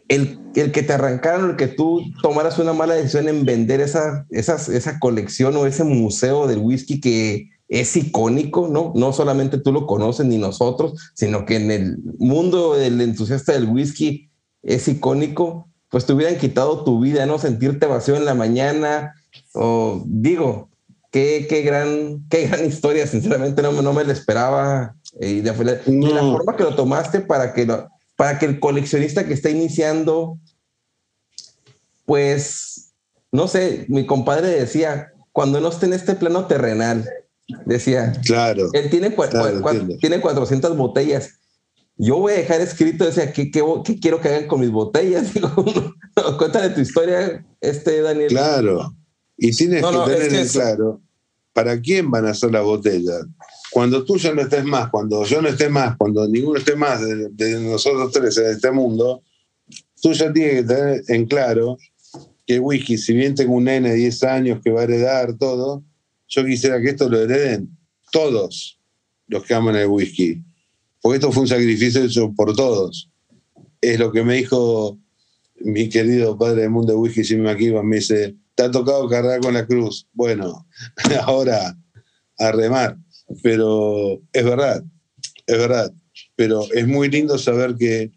[0.07, 4.25] el, el que te arrancaron, el que tú tomaras una mala decisión en vender esa,
[4.31, 8.91] esa, esa colección o ese museo del whisky que es icónico, ¿no?
[8.95, 13.69] No solamente tú lo conoces ni nosotros, sino que en el mundo del entusiasta del
[13.69, 14.29] whisky
[14.63, 17.37] es icónico, pues te hubieran quitado tu vida, ¿no?
[17.37, 19.13] Sentirte vacío en la mañana,
[19.53, 20.69] o digo,
[21.11, 26.21] qué, qué, gran, qué gran historia, sinceramente no, no me la esperaba Y de, la
[26.21, 27.67] forma que lo tomaste para que,
[28.15, 30.39] para que el coleccionista que está iniciando,
[32.05, 32.93] pues,
[33.31, 37.07] no sé, mi compadre decía, cuando no esté en este plano terrenal,
[37.65, 39.15] decía, claro, él tiene,
[39.99, 41.39] tiene 400 botellas.
[41.97, 45.33] Yo voy a dejar escrito, decía, ¿qué, qué, qué quiero que hagan con mis botellas?
[46.37, 48.29] cuéntale tu historia, este Daniel.
[48.29, 48.95] Claro,
[49.37, 51.01] y tienes que tener en claro
[51.53, 53.25] para quién van a ser las botellas.
[53.71, 57.01] Cuando tú ya no estés más, cuando yo no esté más, cuando ninguno esté más
[57.01, 59.23] de, nosotros tres en este mundo,
[60.01, 61.77] tú ya tienes que tener en claro
[62.45, 65.83] que whisky, si bien tengo un nene de 10 años que va a heredar todo,
[66.29, 67.77] yo quisiera que esto lo hereden
[68.11, 68.79] todos
[69.27, 70.43] los que aman el whisky.
[71.01, 73.09] Porque esto fue un sacrificio hecho por todos.
[73.81, 74.97] Es lo que me dijo
[75.61, 79.39] mi querido padre de mundo de whisky, Jimmy McKibben, me dice, te ha tocado cargar
[79.39, 80.07] con la cruz.
[80.13, 80.67] Bueno,
[81.23, 81.77] ahora
[82.37, 82.97] a remar.
[83.43, 84.83] Pero es verdad,
[85.45, 85.93] es verdad.
[86.35, 88.11] Pero es muy lindo saber que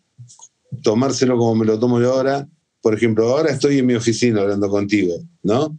[0.83, 2.48] tomárselo como me lo tomo yo ahora.
[2.81, 5.77] Por ejemplo, ahora estoy en mi oficina hablando contigo, ¿no?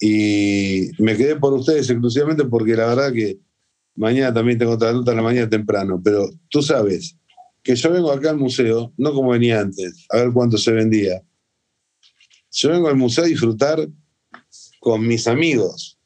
[0.00, 3.38] Y me quedé por ustedes exclusivamente porque la verdad que
[3.94, 6.00] mañana también tengo otra nota en la mañana temprano.
[6.02, 7.16] Pero tú sabes
[7.62, 11.22] que yo vengo acá al museo, no como venía antes, a ver cuánto se vendía.
[12.50, 13.86] Yo vengo al museo a disfrutar
[14.80, 15.98] con mis amigos.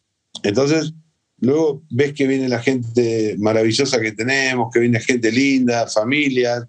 [0.42, 0.92] Entonces,
[1.38, 6.66] luego ves que viene la gente maravillosa que tenemos, que viene gente linda, familias,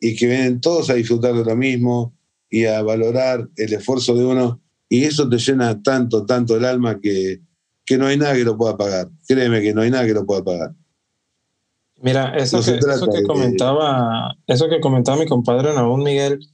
[0.00, 2.16] y que vienen todos a disfrutar de lo mismo
[2.50, 4.61] y a valorar el esfuerzo de uno.
[4.92, 7.40] Y eso te llena tanto, tanto el alma que,
[7.82, 9.08] que no hay nada que lo pueda pagar.
[9.26, 10.72] Créeme que no hay nada que lo pueda pagar.
[12.02, 16.46] Mira, eso, que, eso que comentaba, eso que comentaba mi compadre aún Miguel,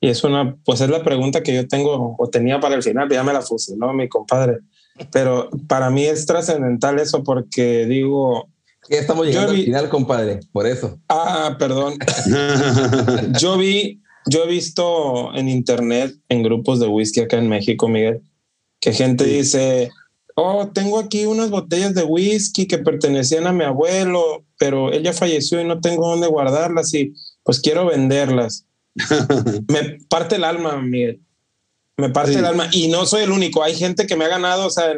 [0.00, 3.08] y es una, pues es la pregunta que yo tengo o tenía para el final,
[3.10, 4.60] ya me la fusiló mi compadre.
[5.10, 8.48] Pero para mí es trascendental eso porque digo.
[8.88, 10.96] Ya estamos llegando al final, compadre, por eso.
[11.08, 11.94] Ah, perdón.
[13.40, 18.22] yo vi, yo he visto en internet, en grupos de whisky acá en México, Miguel,
[18.80, 19.90] que gente dice,
[20.34, 25.60] oh, tengo aquí unas botellas de whisky que pertenecían a mi abuelo, pero ella falleció
[25.60, 28.66] y no tengo dónde guardarlas y pues quiero venderlas.
[29.68, 31.20] me parte el alma, Miguel.
[31.96, 32.68] Me parte el alma.
[32.72, 33.62] Y no soy el único.
[33.62, 34.94] Hay gente que me ha ganado, o sea,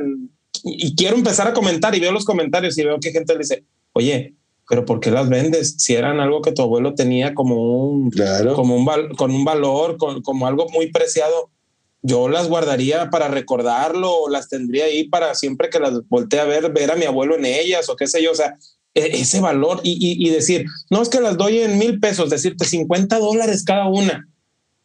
[0.64, 3.64] y quiero empezar a comentar y veo los comentarios y veo que gente le dice,
[3.92, 4.34] oye,
[4.72, 5.74] pero ¿por qué las vendes?
[5.76, 8.10] Si eran algo que tu abuelo tenía como un,
[8.54, 11.50] como un con un valor, con, como algo muy preciado,
[12.00, 16.44] yo las guardaría para recordarlo o las tendría ahí para siempre que las voltee a
[16.44, 18.32] ver, ver a mi abuelo en ellas o qué sé yo.
[18.32, 18.56] O sea,
[18.94, 23.18] e, ese valor y, decir, no es que las doy en mil pesos, decirte 50
[23.18, 24.26] dólares cada una.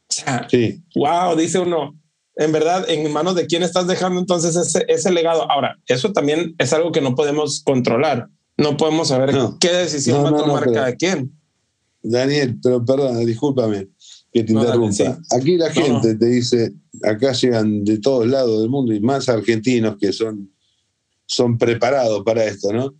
[0.09, 0.83] O sea, sí.
[0.97, 1.97] wow, dice uno,
[2.35, 5.49] en verdad, en manos de quién estás dejando entonces ese, ese legado.
[5.49, 8.27] Ahora, eso también es algo que no podemos controlar.
[8.57, 11.31] No podemos saber qué decisión va a tomar cada quien.
[12.01, 13.89] Daniel, pero perdón, discúlpame
[14.33, 15.19] que te interrumpa.
[15.31, 19.97] Aquí la gente te dice, acá llegan de todos lados del mundo y más argentinos
[19.99, 20.51] que son,
[21.25, 22.95] son preparados para esto, ¿no?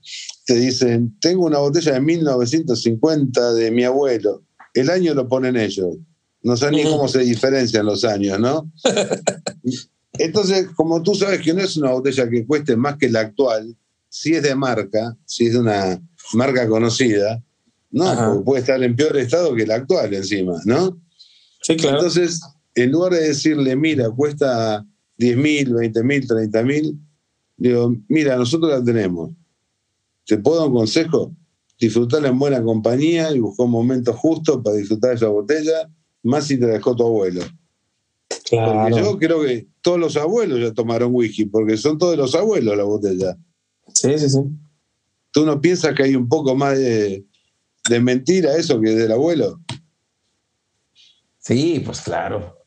[0.46, 4.43] Te dicen, tengo una botella de 1950 de mi abuelo.
[4.74, 5.98] El año lo ponen ellos.
[6.43, 8.72] No sé ni cómo se diferencian los años, ¿no?
[10.13, 13.76] Entonces, como tú sabes que no es una botella que cueste más que la actual,
[14.10, 16.02] si es de marca, si es de una
[16.34, 17.41] marca conocida,
[17.91, 21.00] no, puede estar en peor estado que la actual encima, ¿no?
[21.62, 21.98] Sí, claro.
[21.98, 22.41] Entonces,
[22.76, 24.86] en lugar de decirle, mira, cuesta
[25.17, 27.00] 10 mil, 20 mil, 30 mil,
[27.58, 29.32] digo, mira, nosotros la tenemos.
[30.26, 31.34] ¿Te puedo dar un consejo?
[31.80, 35.89] Disfrutarla en buena compañía y buscar un momento justo para disfrutar esa botella,
[36.24, 37.41] más si te dejó tu abuelo.
[38.43, 38.82] Claro.
[38.82, 42.78] Porque yo creo que todos los abuelos ya tomaron whisky, porque son todos los abuelos
[42.78, 43.38] la botella.
[43.93, 44.39] Sí, sí, sí.
[45.32, 47.26] ¿Tú no piensas que hay un poco más de,
[47.89, 49.60] de mentira eso que del abuelo?
[51.39, 52.58] Sí, pues claro.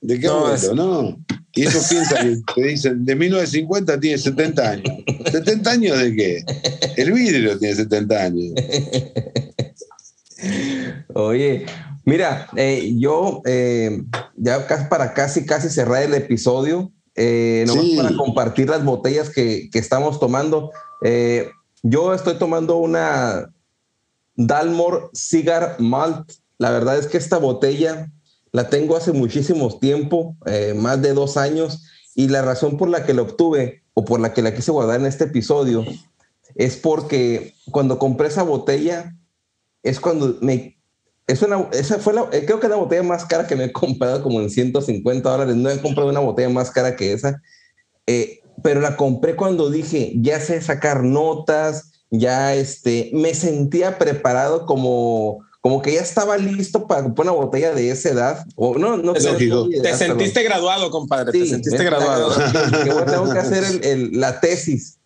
[0.00, 1.24] ¿De qué no, No.
[1.52, 4.84] Y eso piensa que te dicen, de 1950 tiene 70 años.
[4.86, 6.44] ¿70 años de qué?
[6.96, 8.52] El vidrio tiene 70 años.
[11.14, 11.66] Oye,
[12.04, 14.00] mira, eh, yo eh,
[14.36, 19.78] ya para casi, casi cerrar el episodio, eh, nomás para compartir las botellas que, que
[19.78, 20.70] estamos tomando.
[21.02, 21.50] Eh,
[21.82, 23.52] yo estoy tomando una
[24.34, 28.12] Dalmor Cigar Malt la verdad es que esta botella
[28.52, 33.06] la tengo hace muchísimo tiempo, eh, más de dos años, y la razón por la
[33.06, 35.86] que la obtuve o por la que la quise guardar en este episodio
[36.54, 39.16] es porque cuando compré esa botella
[39.82, 40.78] es cuando me
[41.30, 43.64] es una, esa fue la, eh, creo que es la botella más cara que me
[43.64, 45.54] he comprado como en 150 dólares.
[45.54, 47.40] No he comprado una botella más cara que esa,
[48.06, 54.66] eh, pero la compré cuando dije, ya sé sacar notas, ya este, me sentía preparado
[54.66, 58.44] como, como que ya estaba listo para comprar una botella de esa edad.
[58.56, 61.30] O no, no te, te sentiste graduado, compadre.
[61.30, 62.34] te sentiste graduado.
[62.34, 64.98] Que, tengo que hacer el, la tesis.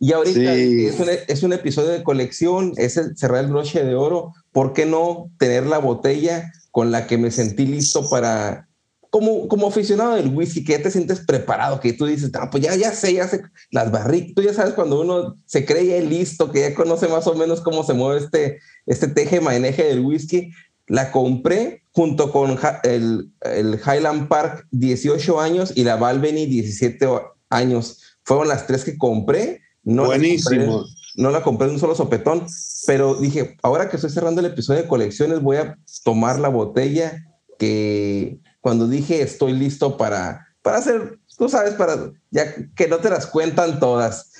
[0.00, 3.94] Y ahorita es, un, es, un, episodio de colección, es el cerrar el broche de
[3.94, 4.32] oro.
[4.54, 8.68] ¿Por qué no tener la botella con la que me sentí listo para,
[9.10, 12.62] como, como aficionado del whisky, que ya te sientes preparado, que tú dices, ah, pues
[12.62, 13.42] ya, ya sé, ya sé
[13.72, 17.26] las barricas, tú ya sabes cuando uno se cree ya listo, que ya conoce más
[17.26, 20.52] o menos cómo se mueve este, este teje maneje del whisky,
[20.86, 27.08] la compré junto con el, el, Highland Park 18 años y la Balvenie 17
[27.50, 28.00] años.
[28.22, 29.62] Fueron las tres que compré.
[29.82, 30.84] No Buenísimo.
[31.16, 32.46] no la compré en un solo sopetón,
[32.86, 37.24] pero dije, ahora que estoy cerrando el episodio de colecciones, voy a tomar la botella
[37.58, 43.10] que cuando dije estoy listo para, para hacer, tú sabes, para ya que no te
[43.10, 44.32] las cuentan todas.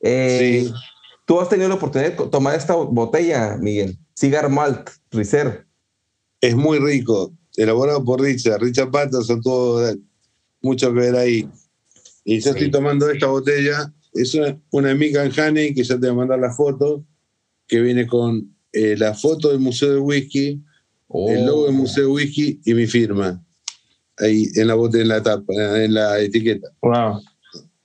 [0.00, 0.74] Eh, sí.
[1.24, 5.66] Tú has tenido la oportunidad de tomar esta botella, Miguel, Cigar Malt Ricer.
[6.40, 9.94] Es muy rico, elaborado por Richard, Richard Patterson, todo
[10.60, 11.48] mucho que ver ahí.
[12.24, 16.10] Y yo estoy tomando esta botella, es una, una Mikan Honey, que ya te voy
[16.10, 17.04] a mandar la foto,
[17.66, 20.62] que viene con eh, la foto del Museo de Whisky,
[21.28, 21.78] el logo del oh.
[21.78, 23.42] Museo de Whisky y mi firma
[24.18, 25.52] ahí en la en la tapa,
[25.82, 26.68] en la etiqueta.
[26.80, 27.20] Wow.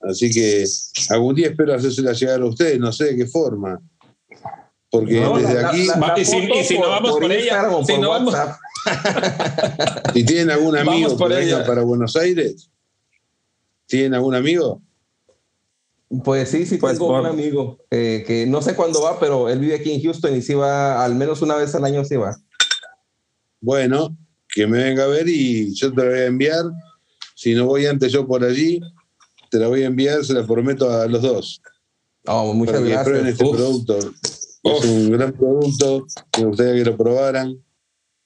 [0.01, 0.65] Así que
[1.09, 3.81] algún día espero hacérsela llegar a ustedes, no sé de qué forma.
[4.89, 5.87] Porque desde aquí.
[6.21, 6.25] y,
[6.63, 8.33] si, no vamos por, ella, si no vamos.
[10.13, 12.69] ¿Y tienen algún amigo que venga para Buenos Aires?
[13.85, 14.81] ¿Tienen algún amigo?
[16.23, 19.59] Pues sí, sí pues tengo un amigo eh, que no sé cuándo va, pero él
[19.59, 22.37] vive aquí en Houston y sí va, al menos una vez al año sí va.
[23.59, 24.15] Bueno,
[24.47, 26.63] que me venga a ver y yo te la voy a enviar.
[27.35, 28.79] Si no voy antes yo por allí,
[29.51, 31.61] te la voy a enviar, se la prometo a los dos.
[32.25, 33.23] Oh, muchas para gracias.
[33.23, 33.99] Que este producto.
[34.63, 36.05] Es un gran producto,
[36.37, 37.63] me gustaría que lo probaran.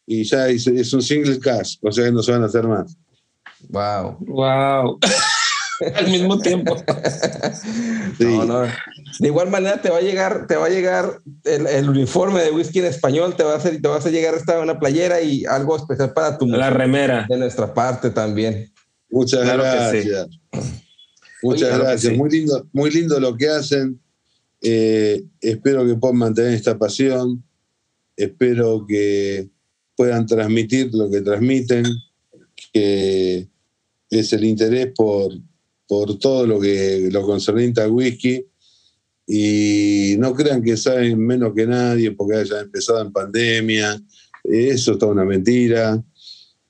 [0.06, 2.98] Y ya es, un single cash, o sea que no se van a hacer más.
[3.70, 4.18] Wow.
[4.22, 5.00] Wow.
[5.96, 6.76] Al mismo tiempo.
[8.20, 8.62] No, no.
[9.20, 12.80] De igual manera te va a llegar, te va a llegar el, uniforme de whisky
[12.80, 15.76] en español, te va a hacer, te vas a llegar esta una playera y algo
[15.76, 18.72] especial para tu la remera de nuestra parte también.
[19.10, 20.28] Muchas gracias.
[21.42, 22.16] Muchas gracias.
[22.16, 24.00] Muy lindo, muy lindo lo que hacen.
[24.62, 27.44] Eh, espero que puedan mantener esta pasión.
[28.16, 29.50] Espero que
[29.96, 31.86] puedan transmitir lo que transmiten,
[32.72, 33.48] que
[34.10, 35.32] es el interés por,
[35.92, 38.46] por todo lo que lo concerniente al whisky
[39.28, 44.02] y no crean que saben menos que nadie porque hayan empezado en pandemia,
[44.42, 46.02] eso está una mentira.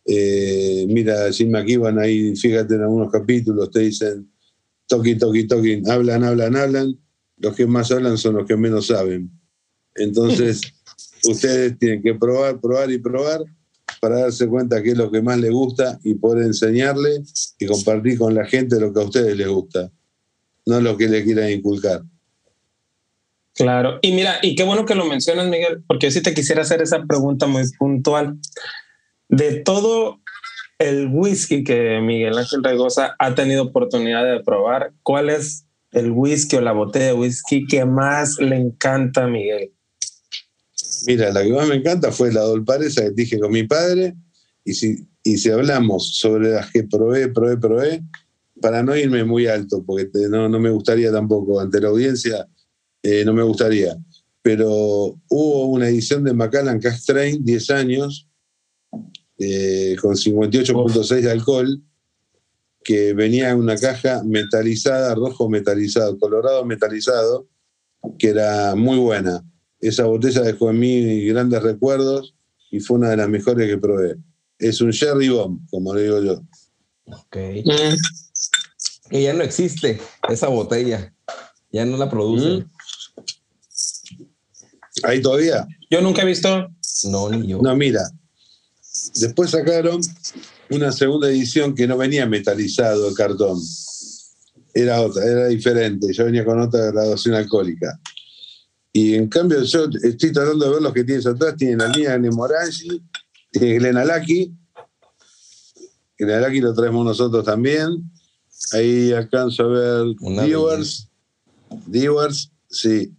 [0.07, 4.27] Eh, mira, Jim McKibben ahí, fíjate en algunos capítulos, te dicen,
[4.87, 6.99] toqui, toqui, toqui, hablan, hablan, hablan,
[7.37, 9.29] los que más hablan son los que menos saben.
[9.93, 10.61] Entonces,
[11.29, 13.41] ustedes tienen que probar, probar y probar
[14.01, 17.21] para darse cuenta qué es lo que más les gusta y poder enseñarle
[17.59, 19.91] y compartir con la gente lo que a ustedes les gusta,
[20.65, 22.01] no lo que le quieran inculcar.
[23.53, 26.63] Claro, y mira, y qué bueno que lo mencionas, Miguel, porque yo sí te quisiera
[26.63, 28.37] hacer esa pregunta muy puntual.
[29.29, 30.19] De todo
[30.79, 36.55] el whisky que Miguel Ángel Regosa ha tenido oportunidad de probar, ¿cuál es el whisky
[36.55, 39.71] o la botella de whisky que más le encanta a Miguel?
[41.05, 44.15] Mira, la que más me encanta fue la Dolparesa que dije con mi padre.
[44.63, 48.03] Y si, y si hablamos sobre las que probé, probé, probé,
[48.61, 52.47] para no irme muy alto, porque no, no me gustaría tampoco ante la audiencia,
[53.01, 53.97] eh, no me gustaría.
[54.43, 54.69] Pero
[55.29, 58.27] hubo una edición de Macallan Cash Train, 10 años,
[59.39, 61.81] eh, con 58.6 de alcohol,
[62.83, 67.47] que venía en una caja metalizada, rojo metalizado, colorado metalizado,
[68.17, 69.43] que era muy buena
[69.81, 72.35] esa botella dejó en mí grandes recuerdos
[72.69, 74.15] y fue una de las mejores que probé.
[74.57, 76.43] Es un Sherry Bomb, como le digo yo.
[77.05, 77.37] Ok.
[79.11, 81.13] Y ya no existe esa botella.
[81.71, 82.59] Ya no la producen.
[82.59, 82.71] Mm.
[85.03, 85.67] ¿Ahí todavía?
[85.89, 86.69] Yo nunca he visto.
[87.05, 87.61] No, ni yo.
[87.61, 88.01] No, mira.
[89.15, 89.99] Después sacaron
[90.69, 93.59] una segunda edición que no venía metalizado el cartón.
[94.73, 96.13] Era otra, era diferente.
[96.13, 97.99] Yo venía con otra graduación alcohólica.
[98.93, 101.55] Y en cambio, yo estoy tratando de ver los que tienes atrás.
[101.55, 103.01] Tienen la línea de Morangi,
[103.51, 104.53] tiene Glenalaki.
[106.17, 108.11] Glenalaki lo traemos nosotros también.
[108.73, 110.15] Ahí alcanzo a ver
[110.45, 111.09] Dewars.
[111.87, 113.15] Dewars, sí.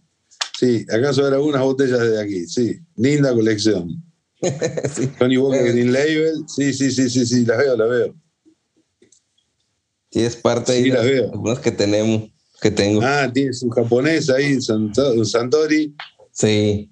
[0.57, 2.79] Sí, alcanzo a ver algunas botellas de aquí, sí.
[2.95, 4.03] Linda colección.
[4.95, 5.07] sí.
[5.17, 8.15] Tony Walker Green Label, sí, sí, sí, sí, sí, las veo, las veo.
[10.11, 11.31] Sí, es parte sí, de las veo.
[11.31, 12.29] algunas que tenemos.
[12.63, 13.01] Que tengo.
[13.03, 15.93] Ah, tienes un japonés ahí, un Santori.
[16.31, 16.89] Sí.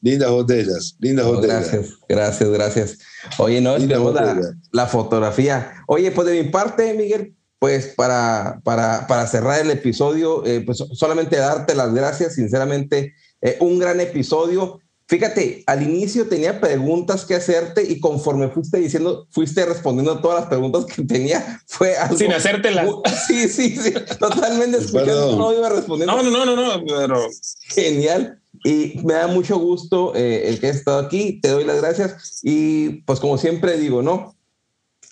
[0.00, 1.70] Lindas botellas, lindas botellas.
[1.72, 2.98] Gracias, gracias, gracias.
[3.38, 5.82] Oye, no, esperamos la, la, fotografía.
[5.88, 10.84] Oye, pues de mi parte, Miguel, pues para, para, para cerrar el episodio, eh, pues
[10.92, 14.78] solamente darte las gracias, sinceramente, eh, un gran episodio.
[15.08, 20.40] Fíjate, al inicio tenía preguntas que hacerte y conforme fuiste diciendo, fuiste respondiendo a todas
[20.40, 22.18] las preguntas que tenía, fue algo...
[22.18, 22.86] Sin hacértelas.
[23.26, 26.14] Sí, sí, sí, totalmente escuchando, no iba respondiendo.
[26.14, 27.26] No, no, no, no, pero...
[27.68, 28.38] Genial.
[28.64, 32.40] Y me da mucho gusto eh, el que has estado aquí, te doy las gracias
[32.42, 34.36] y pues como siempre digo, ¿no?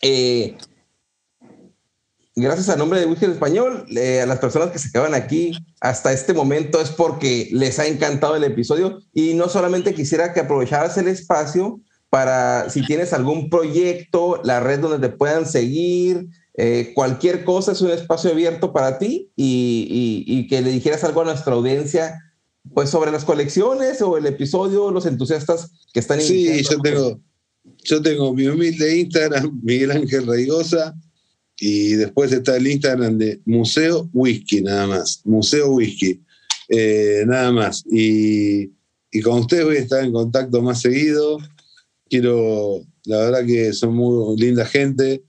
[0.03, 0.59] Eh,
[2.37, 6.34] gracias a nombre de Whisky Español, a las personas que se quedan aquí hasta este
[6.34, 9.01] momento es porque les ha encantado el episodio.
[9.14, 11.80] Y no solamente quisiera que aprovecharas el espacio
[12.11, 16.28] para si tienes algún proyecto, la red donde te puedan seguir,
[16.59, 21.20] eh, cualquier cosa es un espacio abierto para ti y, y, que le dijeras algo
[21.20, 22.18] a nuestra audiencia
[22.72, 27.20] pues sobre las colecciones o el episodio, los entusiastas que están Sí, yo tengo,
[27.84, 30.95] yo tengo mi humilde Instagram, Miguel Ángel Raigosa,
[31.59, 35.22] y después está el Instagram de Museo Whisky, nada más.
[35.24, 36.20] Museo Whisky,
[36.68, 37.84] eh, nada más.
[37.90, 38.70] Y,
[39.22, 41.38] con ustedes voy a estar en contacto más seguido.
[42.11, 45.24] Quiero, la verdad que son muy linda gente,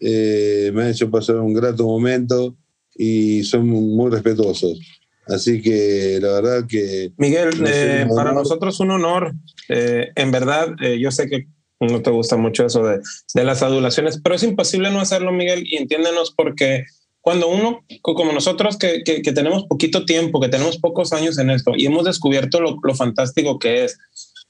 [0.00, 2.56] eh, me han hecho pasar un grato momento
[2.96, 4.80] y son muy respetuosos.
[5.28, 7.12] Así que la verdad que...
[7.16, 9.32] Miguel, eh, para nosotros un honor.
[9.68, 11.46] en verdad, yo sé que
[11.80, 13.00] no te gusta mucho eso de,
[13.34, 16.84] de, las adulaciones, pero es imposible no hacerlo, Miguel, y entiéndenos porque
[17.20, 21.72] cuando uno, como nosotros que, que, tenemos poquito tiempo, que tenemos pocos años en esto
[21.76, 23.98] y hemos descubierto lo, lo fantástico que es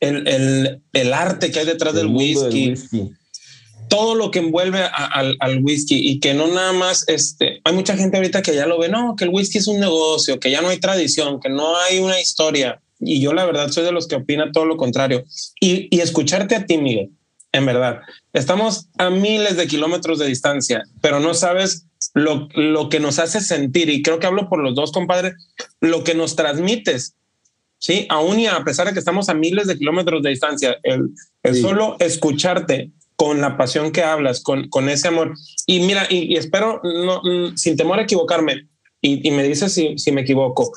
[0.00, 2.74] el, el, el, arte que hay detrás del whisky,
[3.88, 7.96] todo lo que envuelve al, al, whisky y que no nada más, este, hay mucha
[7.96, 10.60] gente ahorita que ya lo ve, no, que el whisky es un negocio, que ya
[10.60, 12.80] no hay tradición, que no hay una historia.
[13.00, 15.24] Y yo la verdad soy de los que opina todo lo contrario.
[15.60, 17.10] Y, y escucharte a ti, Miguel,
[17.52, 18.00] en verdad.
[18.32, 23.40] Estamos a miles de kilómetros de distancia, pero no sabes lo, lo que nos hace
[23.40, 25.34] sentir, y creo que hablo por los dos, compadre,
[25.80, 27.14] lo que nos transmites,
[27.78, 28.06] ¿sí?
[28.08, 31.10] Aún y a pesar de que estamos a miles de kilómetros de distancia, el,
[31.42, 35.34] el solo escucharte con la pasión que hablas, con, con ese amor.
[35.66, 37.20] Y mira, y, espero, no,
[37.56, 38.68] sin temor a equivocarme,
[39.00, 40.72] y, y me dices si, si me equivoco,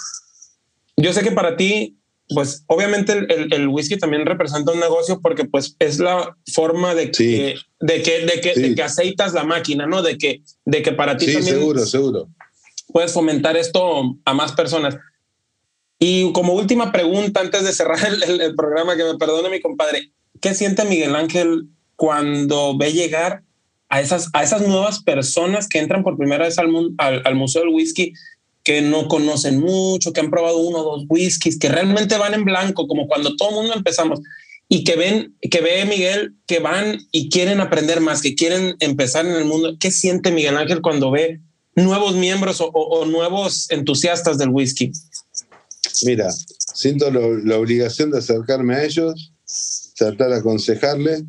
[0.97, 1.97] yo sé que para ti
[2.29, 7.55] pues obviamente el, whisky también representa un negocio porque pues es la forma de que,
[7.79, 10.01] de, que, de, que, de que aceitas la máquina, ¿no?
[10.01, 12.29] De que, de que para ti sí, seguro, seguro.
[12.87, 14.97] puedes fomentar esto a más personas.
[15.99, 20.55] Y como última pregunta, antes de cerrar el, programa, que me perdone mi compadre, ¿qué
[20.55, 23.43] siente Miguel Ángel cuando ve llegar
[23.89, 27.61] a esas, a esas nuevas personas que entran por primera vez al, al, al Museo
[27.61, 28.13] del Whisky
[28.63, 32.45] que no conocen mucho, que han probado uno o dos whiskies, que realmente van en
[32.45, 34.19] blanco, como cuando todo el mundo empezamos,
[34.67, 39.25] y que ven, que ve Miguel, que van y quieren aprender más, que quieren empezar
[39.25, 39.75] en el mundo.
[39.79, 41.41] ¿Qué siente Miguel Ángel cuando ve
[41.75, 44.91] nuevos miembros o, nuevos entusiastas del whisky?
[46.05, 46.29] Mira,
[46.73, 49.33] siento la obligación de acercarme a ellos,
[49.95, 51.23] tratar de aconsejarles.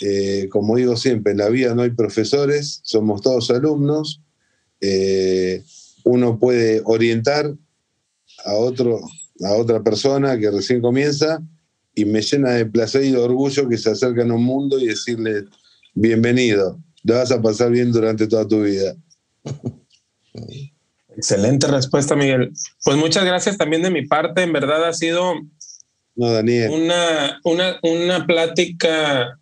[0.00, 4.20] Eh, como digo siempre, en la vida no hay profesores, somos todos alumnos.
[4.80, 5.62] Eh,
[6.08, 7.52] uno puede orientar
[8.44, 8.98] a, otro,
[9.44, 11.42] a otra persona que recién comienza
[11.94, 14.86] y me llena de placer y de orgullo que se acercan a un mundo y
[14.86, 15.44] decirle,
[15.94, 18.94] bienvenido, lo vas a pasar bien durante toda tu vida.
[21.14, 22.52] Excelente respuesta, Miguel.
[22.84, 24.42] Pues muchas gracias también de mi parte.
[24.42, 25.34] En verdad ha sido
[26.14, 29.38] Una, una, una plática,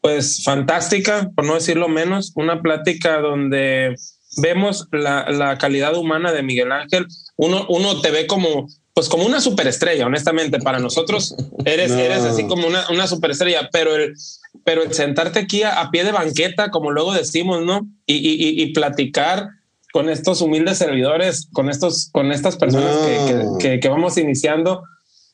[0.00, 3.94] pues fantástica, por no decirlo menos, una plática donde
[4.36, 7.06] vemos la, calidad humana de Miguel Ángel,
[7.36, 12.46] uno, uno te ve como, pues como una superestrella, honestamente, para nosotros eres, eres así
[12.46, 14.14] como una, una superestrella, pero el,
[14.64, 17.88] pero el sentarte aquí a, pie de banqueta, como luego decimos, ¿no?
[18.06, 19.48] Y, y, y, platicar
[19.92, 22.96] con estos humildes servidores, con, estos, con estas personas
[23.58, 24.84] que, que, vamos iniciando,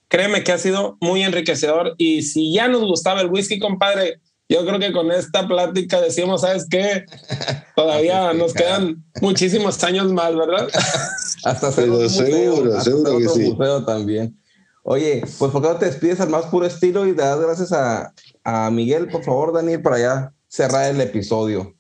[0.09, 1.95] créeme que ha sido muy enriquecedor.
[1.99, 6.43] Y si ya nos gustaba el whisky, compadre, yo creo que con esta plática decimos,
[6.43, 7.05] ¿sabes qué?
[7.77, 10.69] Todavía nos quedan muchísimos años más, ¿verdad?
[11.45, 13.57] hasta seguro, seguro que sí.
[13.87, 14.39] también.
[14.83, 18.15] Oye, pues ¿por qué no te despides al más puro estilo y das gracias a,
[18.45, 21.75] a Miguel, por favor, Daniel, para ya cerrar el episodio?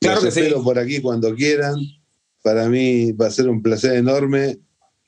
[0.00, 0.64] Claro que espero sí.
[0.64, 1.76] por aquí cuando quieran.
[2.42, 4.58] Para mí va a ser un placer enorme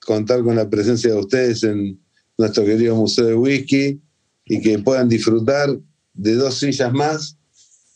[0.07, 2.01] contar con la presencia de ustedes en
[2.39, 4.01] nuestro querido Museo de Whisky
[4.47, 5.69] y que puedan disfrutar
[6.15, 7.37] de dos sillas más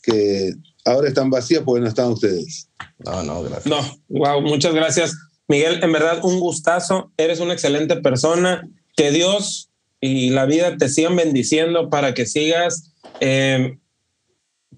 [0.03, 0.53] que
[0.85, 2.69] ahora están vacías porque no están ustedes.
[2.99, 3.65] No, no, gracias.
[3.65, 5.15] No, wow, muchas gracias.
[5.47, 7.11] Miguel, en verdad, un gustazo.
[7.17, 8.69] Eres una excelente persona.
[8.95, 9.69] Que Dios
[10.01, 13.77] y la vida te sigan bendiciendo para que sigas eh,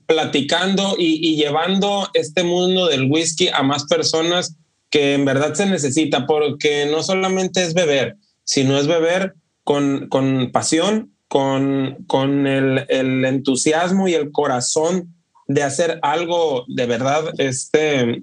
[0.06, 4.58] platicando y, llevando este mundo del whisky a más personas
[4.90, 10.52] que en verdad se necesita, porque no solamente es beber, sino es beber con, con
[10.52, 15.16] pasión, con, con el, el, entusiasmo y el corazón
[15.48, 18.22] de hacer algo de verdad este,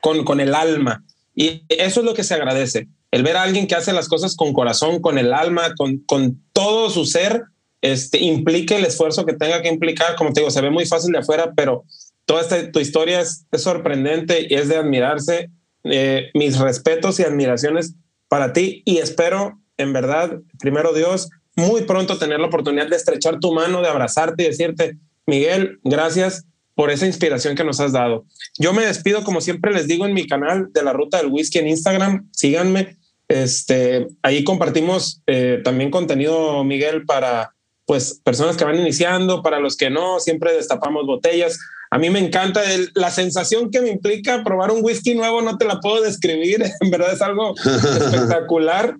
[0.00, 1.04] con, con el alma.
[1.34, 4.36] Y eso es lo que se agradece, el ver a alguien que hace las cosas
[4.36, 7.46] con corazón, con el alma, con, con todo su ser,
[7.82, 10.14] este, implique el esfuerzo que tenga que implicar.
[10.14, 11.82] Como te digo, se ve muy fácil de afuera, pero
[12.26, 15.50] toda esta, tu historia es, sorprendente y es de admirarse.
[15.82, 17.96] Eh, mis respetos y admiraciones
[18.28, 23.40] para ti y espero, en verdad, primero Dios, muy pronto tener la oportunidad de estrechar
[23.40, 26.44] tu mano, de abrazarte y decirte, Miguel, gracias
[26.74, 28.26] por esa inspiración que nos has dado.
[28.58, 31.58] Yo me despido, como siempre les digo, en mi canal de la Ruta del Whisky
[31.58, 32.28] en Instagram.
[32.32, 32.98] Síganme.
[33.28, 37.54] Este, ahí compartimos eh, también contenido, Miguel, para
[37.86, 41.58] pues personas que van iniciando, para los que no, siempre destapamos botellas.
[41.90, 42.60] A mí me encanta
[42.94, 46.90] la sensación que me implica probar un whisky nuevo, no te la puedo describir, en
[46.90, 48.96] verdad es algo espectacular.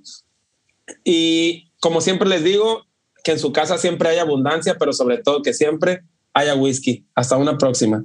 [1.04, 2.86] Y como siempre les digo,
[3.26, 7.04] que en su casa siempre hay abundancia, pero sobre todo que siempre haya whisky.
[7.14, 8.04] Hasta una próxima.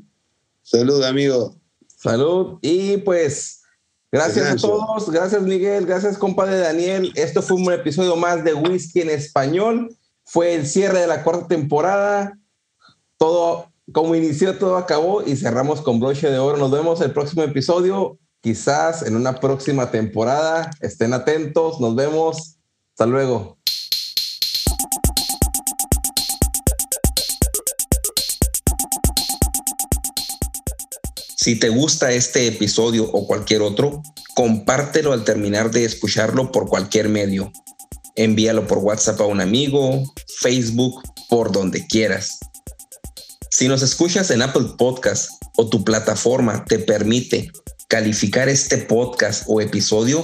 [0.63, 1.55] Salud, amigo.
[1.97, 2.57] Salud.
[2.61, 3.61] Y pues,
[4.11, 5.11] gracias a todos.
[5.11, 5.85] Gracias, Miguel.
[5.85, 7.11] Gracias, compadre Daniel.
[7.15, 9.95] Esto fue un episodio más de Whisky en Español.
[10.23, 12.39] Fue el cierre de la cuarta temporada.
[13.17, 16.57] Todo, como inició, todo acabó y cerramos con broche de oro.
[16.57, 18.17] Nos vemos el próximo episodio.
[18.41, 20.71] Quizás en una próxima temporada.
[20.79, 21.79] Estén atentos.
[21.79, 22.57] Nos vemos.
[23.01, 23.57] Hasta luego.
[31.35, 34.03] Si te gusta este episodio o cualquier otro,
[34.35, 37.51] compártelo al terminar de escucharlo por cualquier medio.
[38.15, 40.03] Envíalo por WhatsApp a un amigo,
[40.37, 42.37] Facebook, por donde quieras.
[43.49, 47.49] Si nos escuchas en Apple Podcast o tu plataforma te permite
[47.87, 50.23] calificar este podcast o episodio,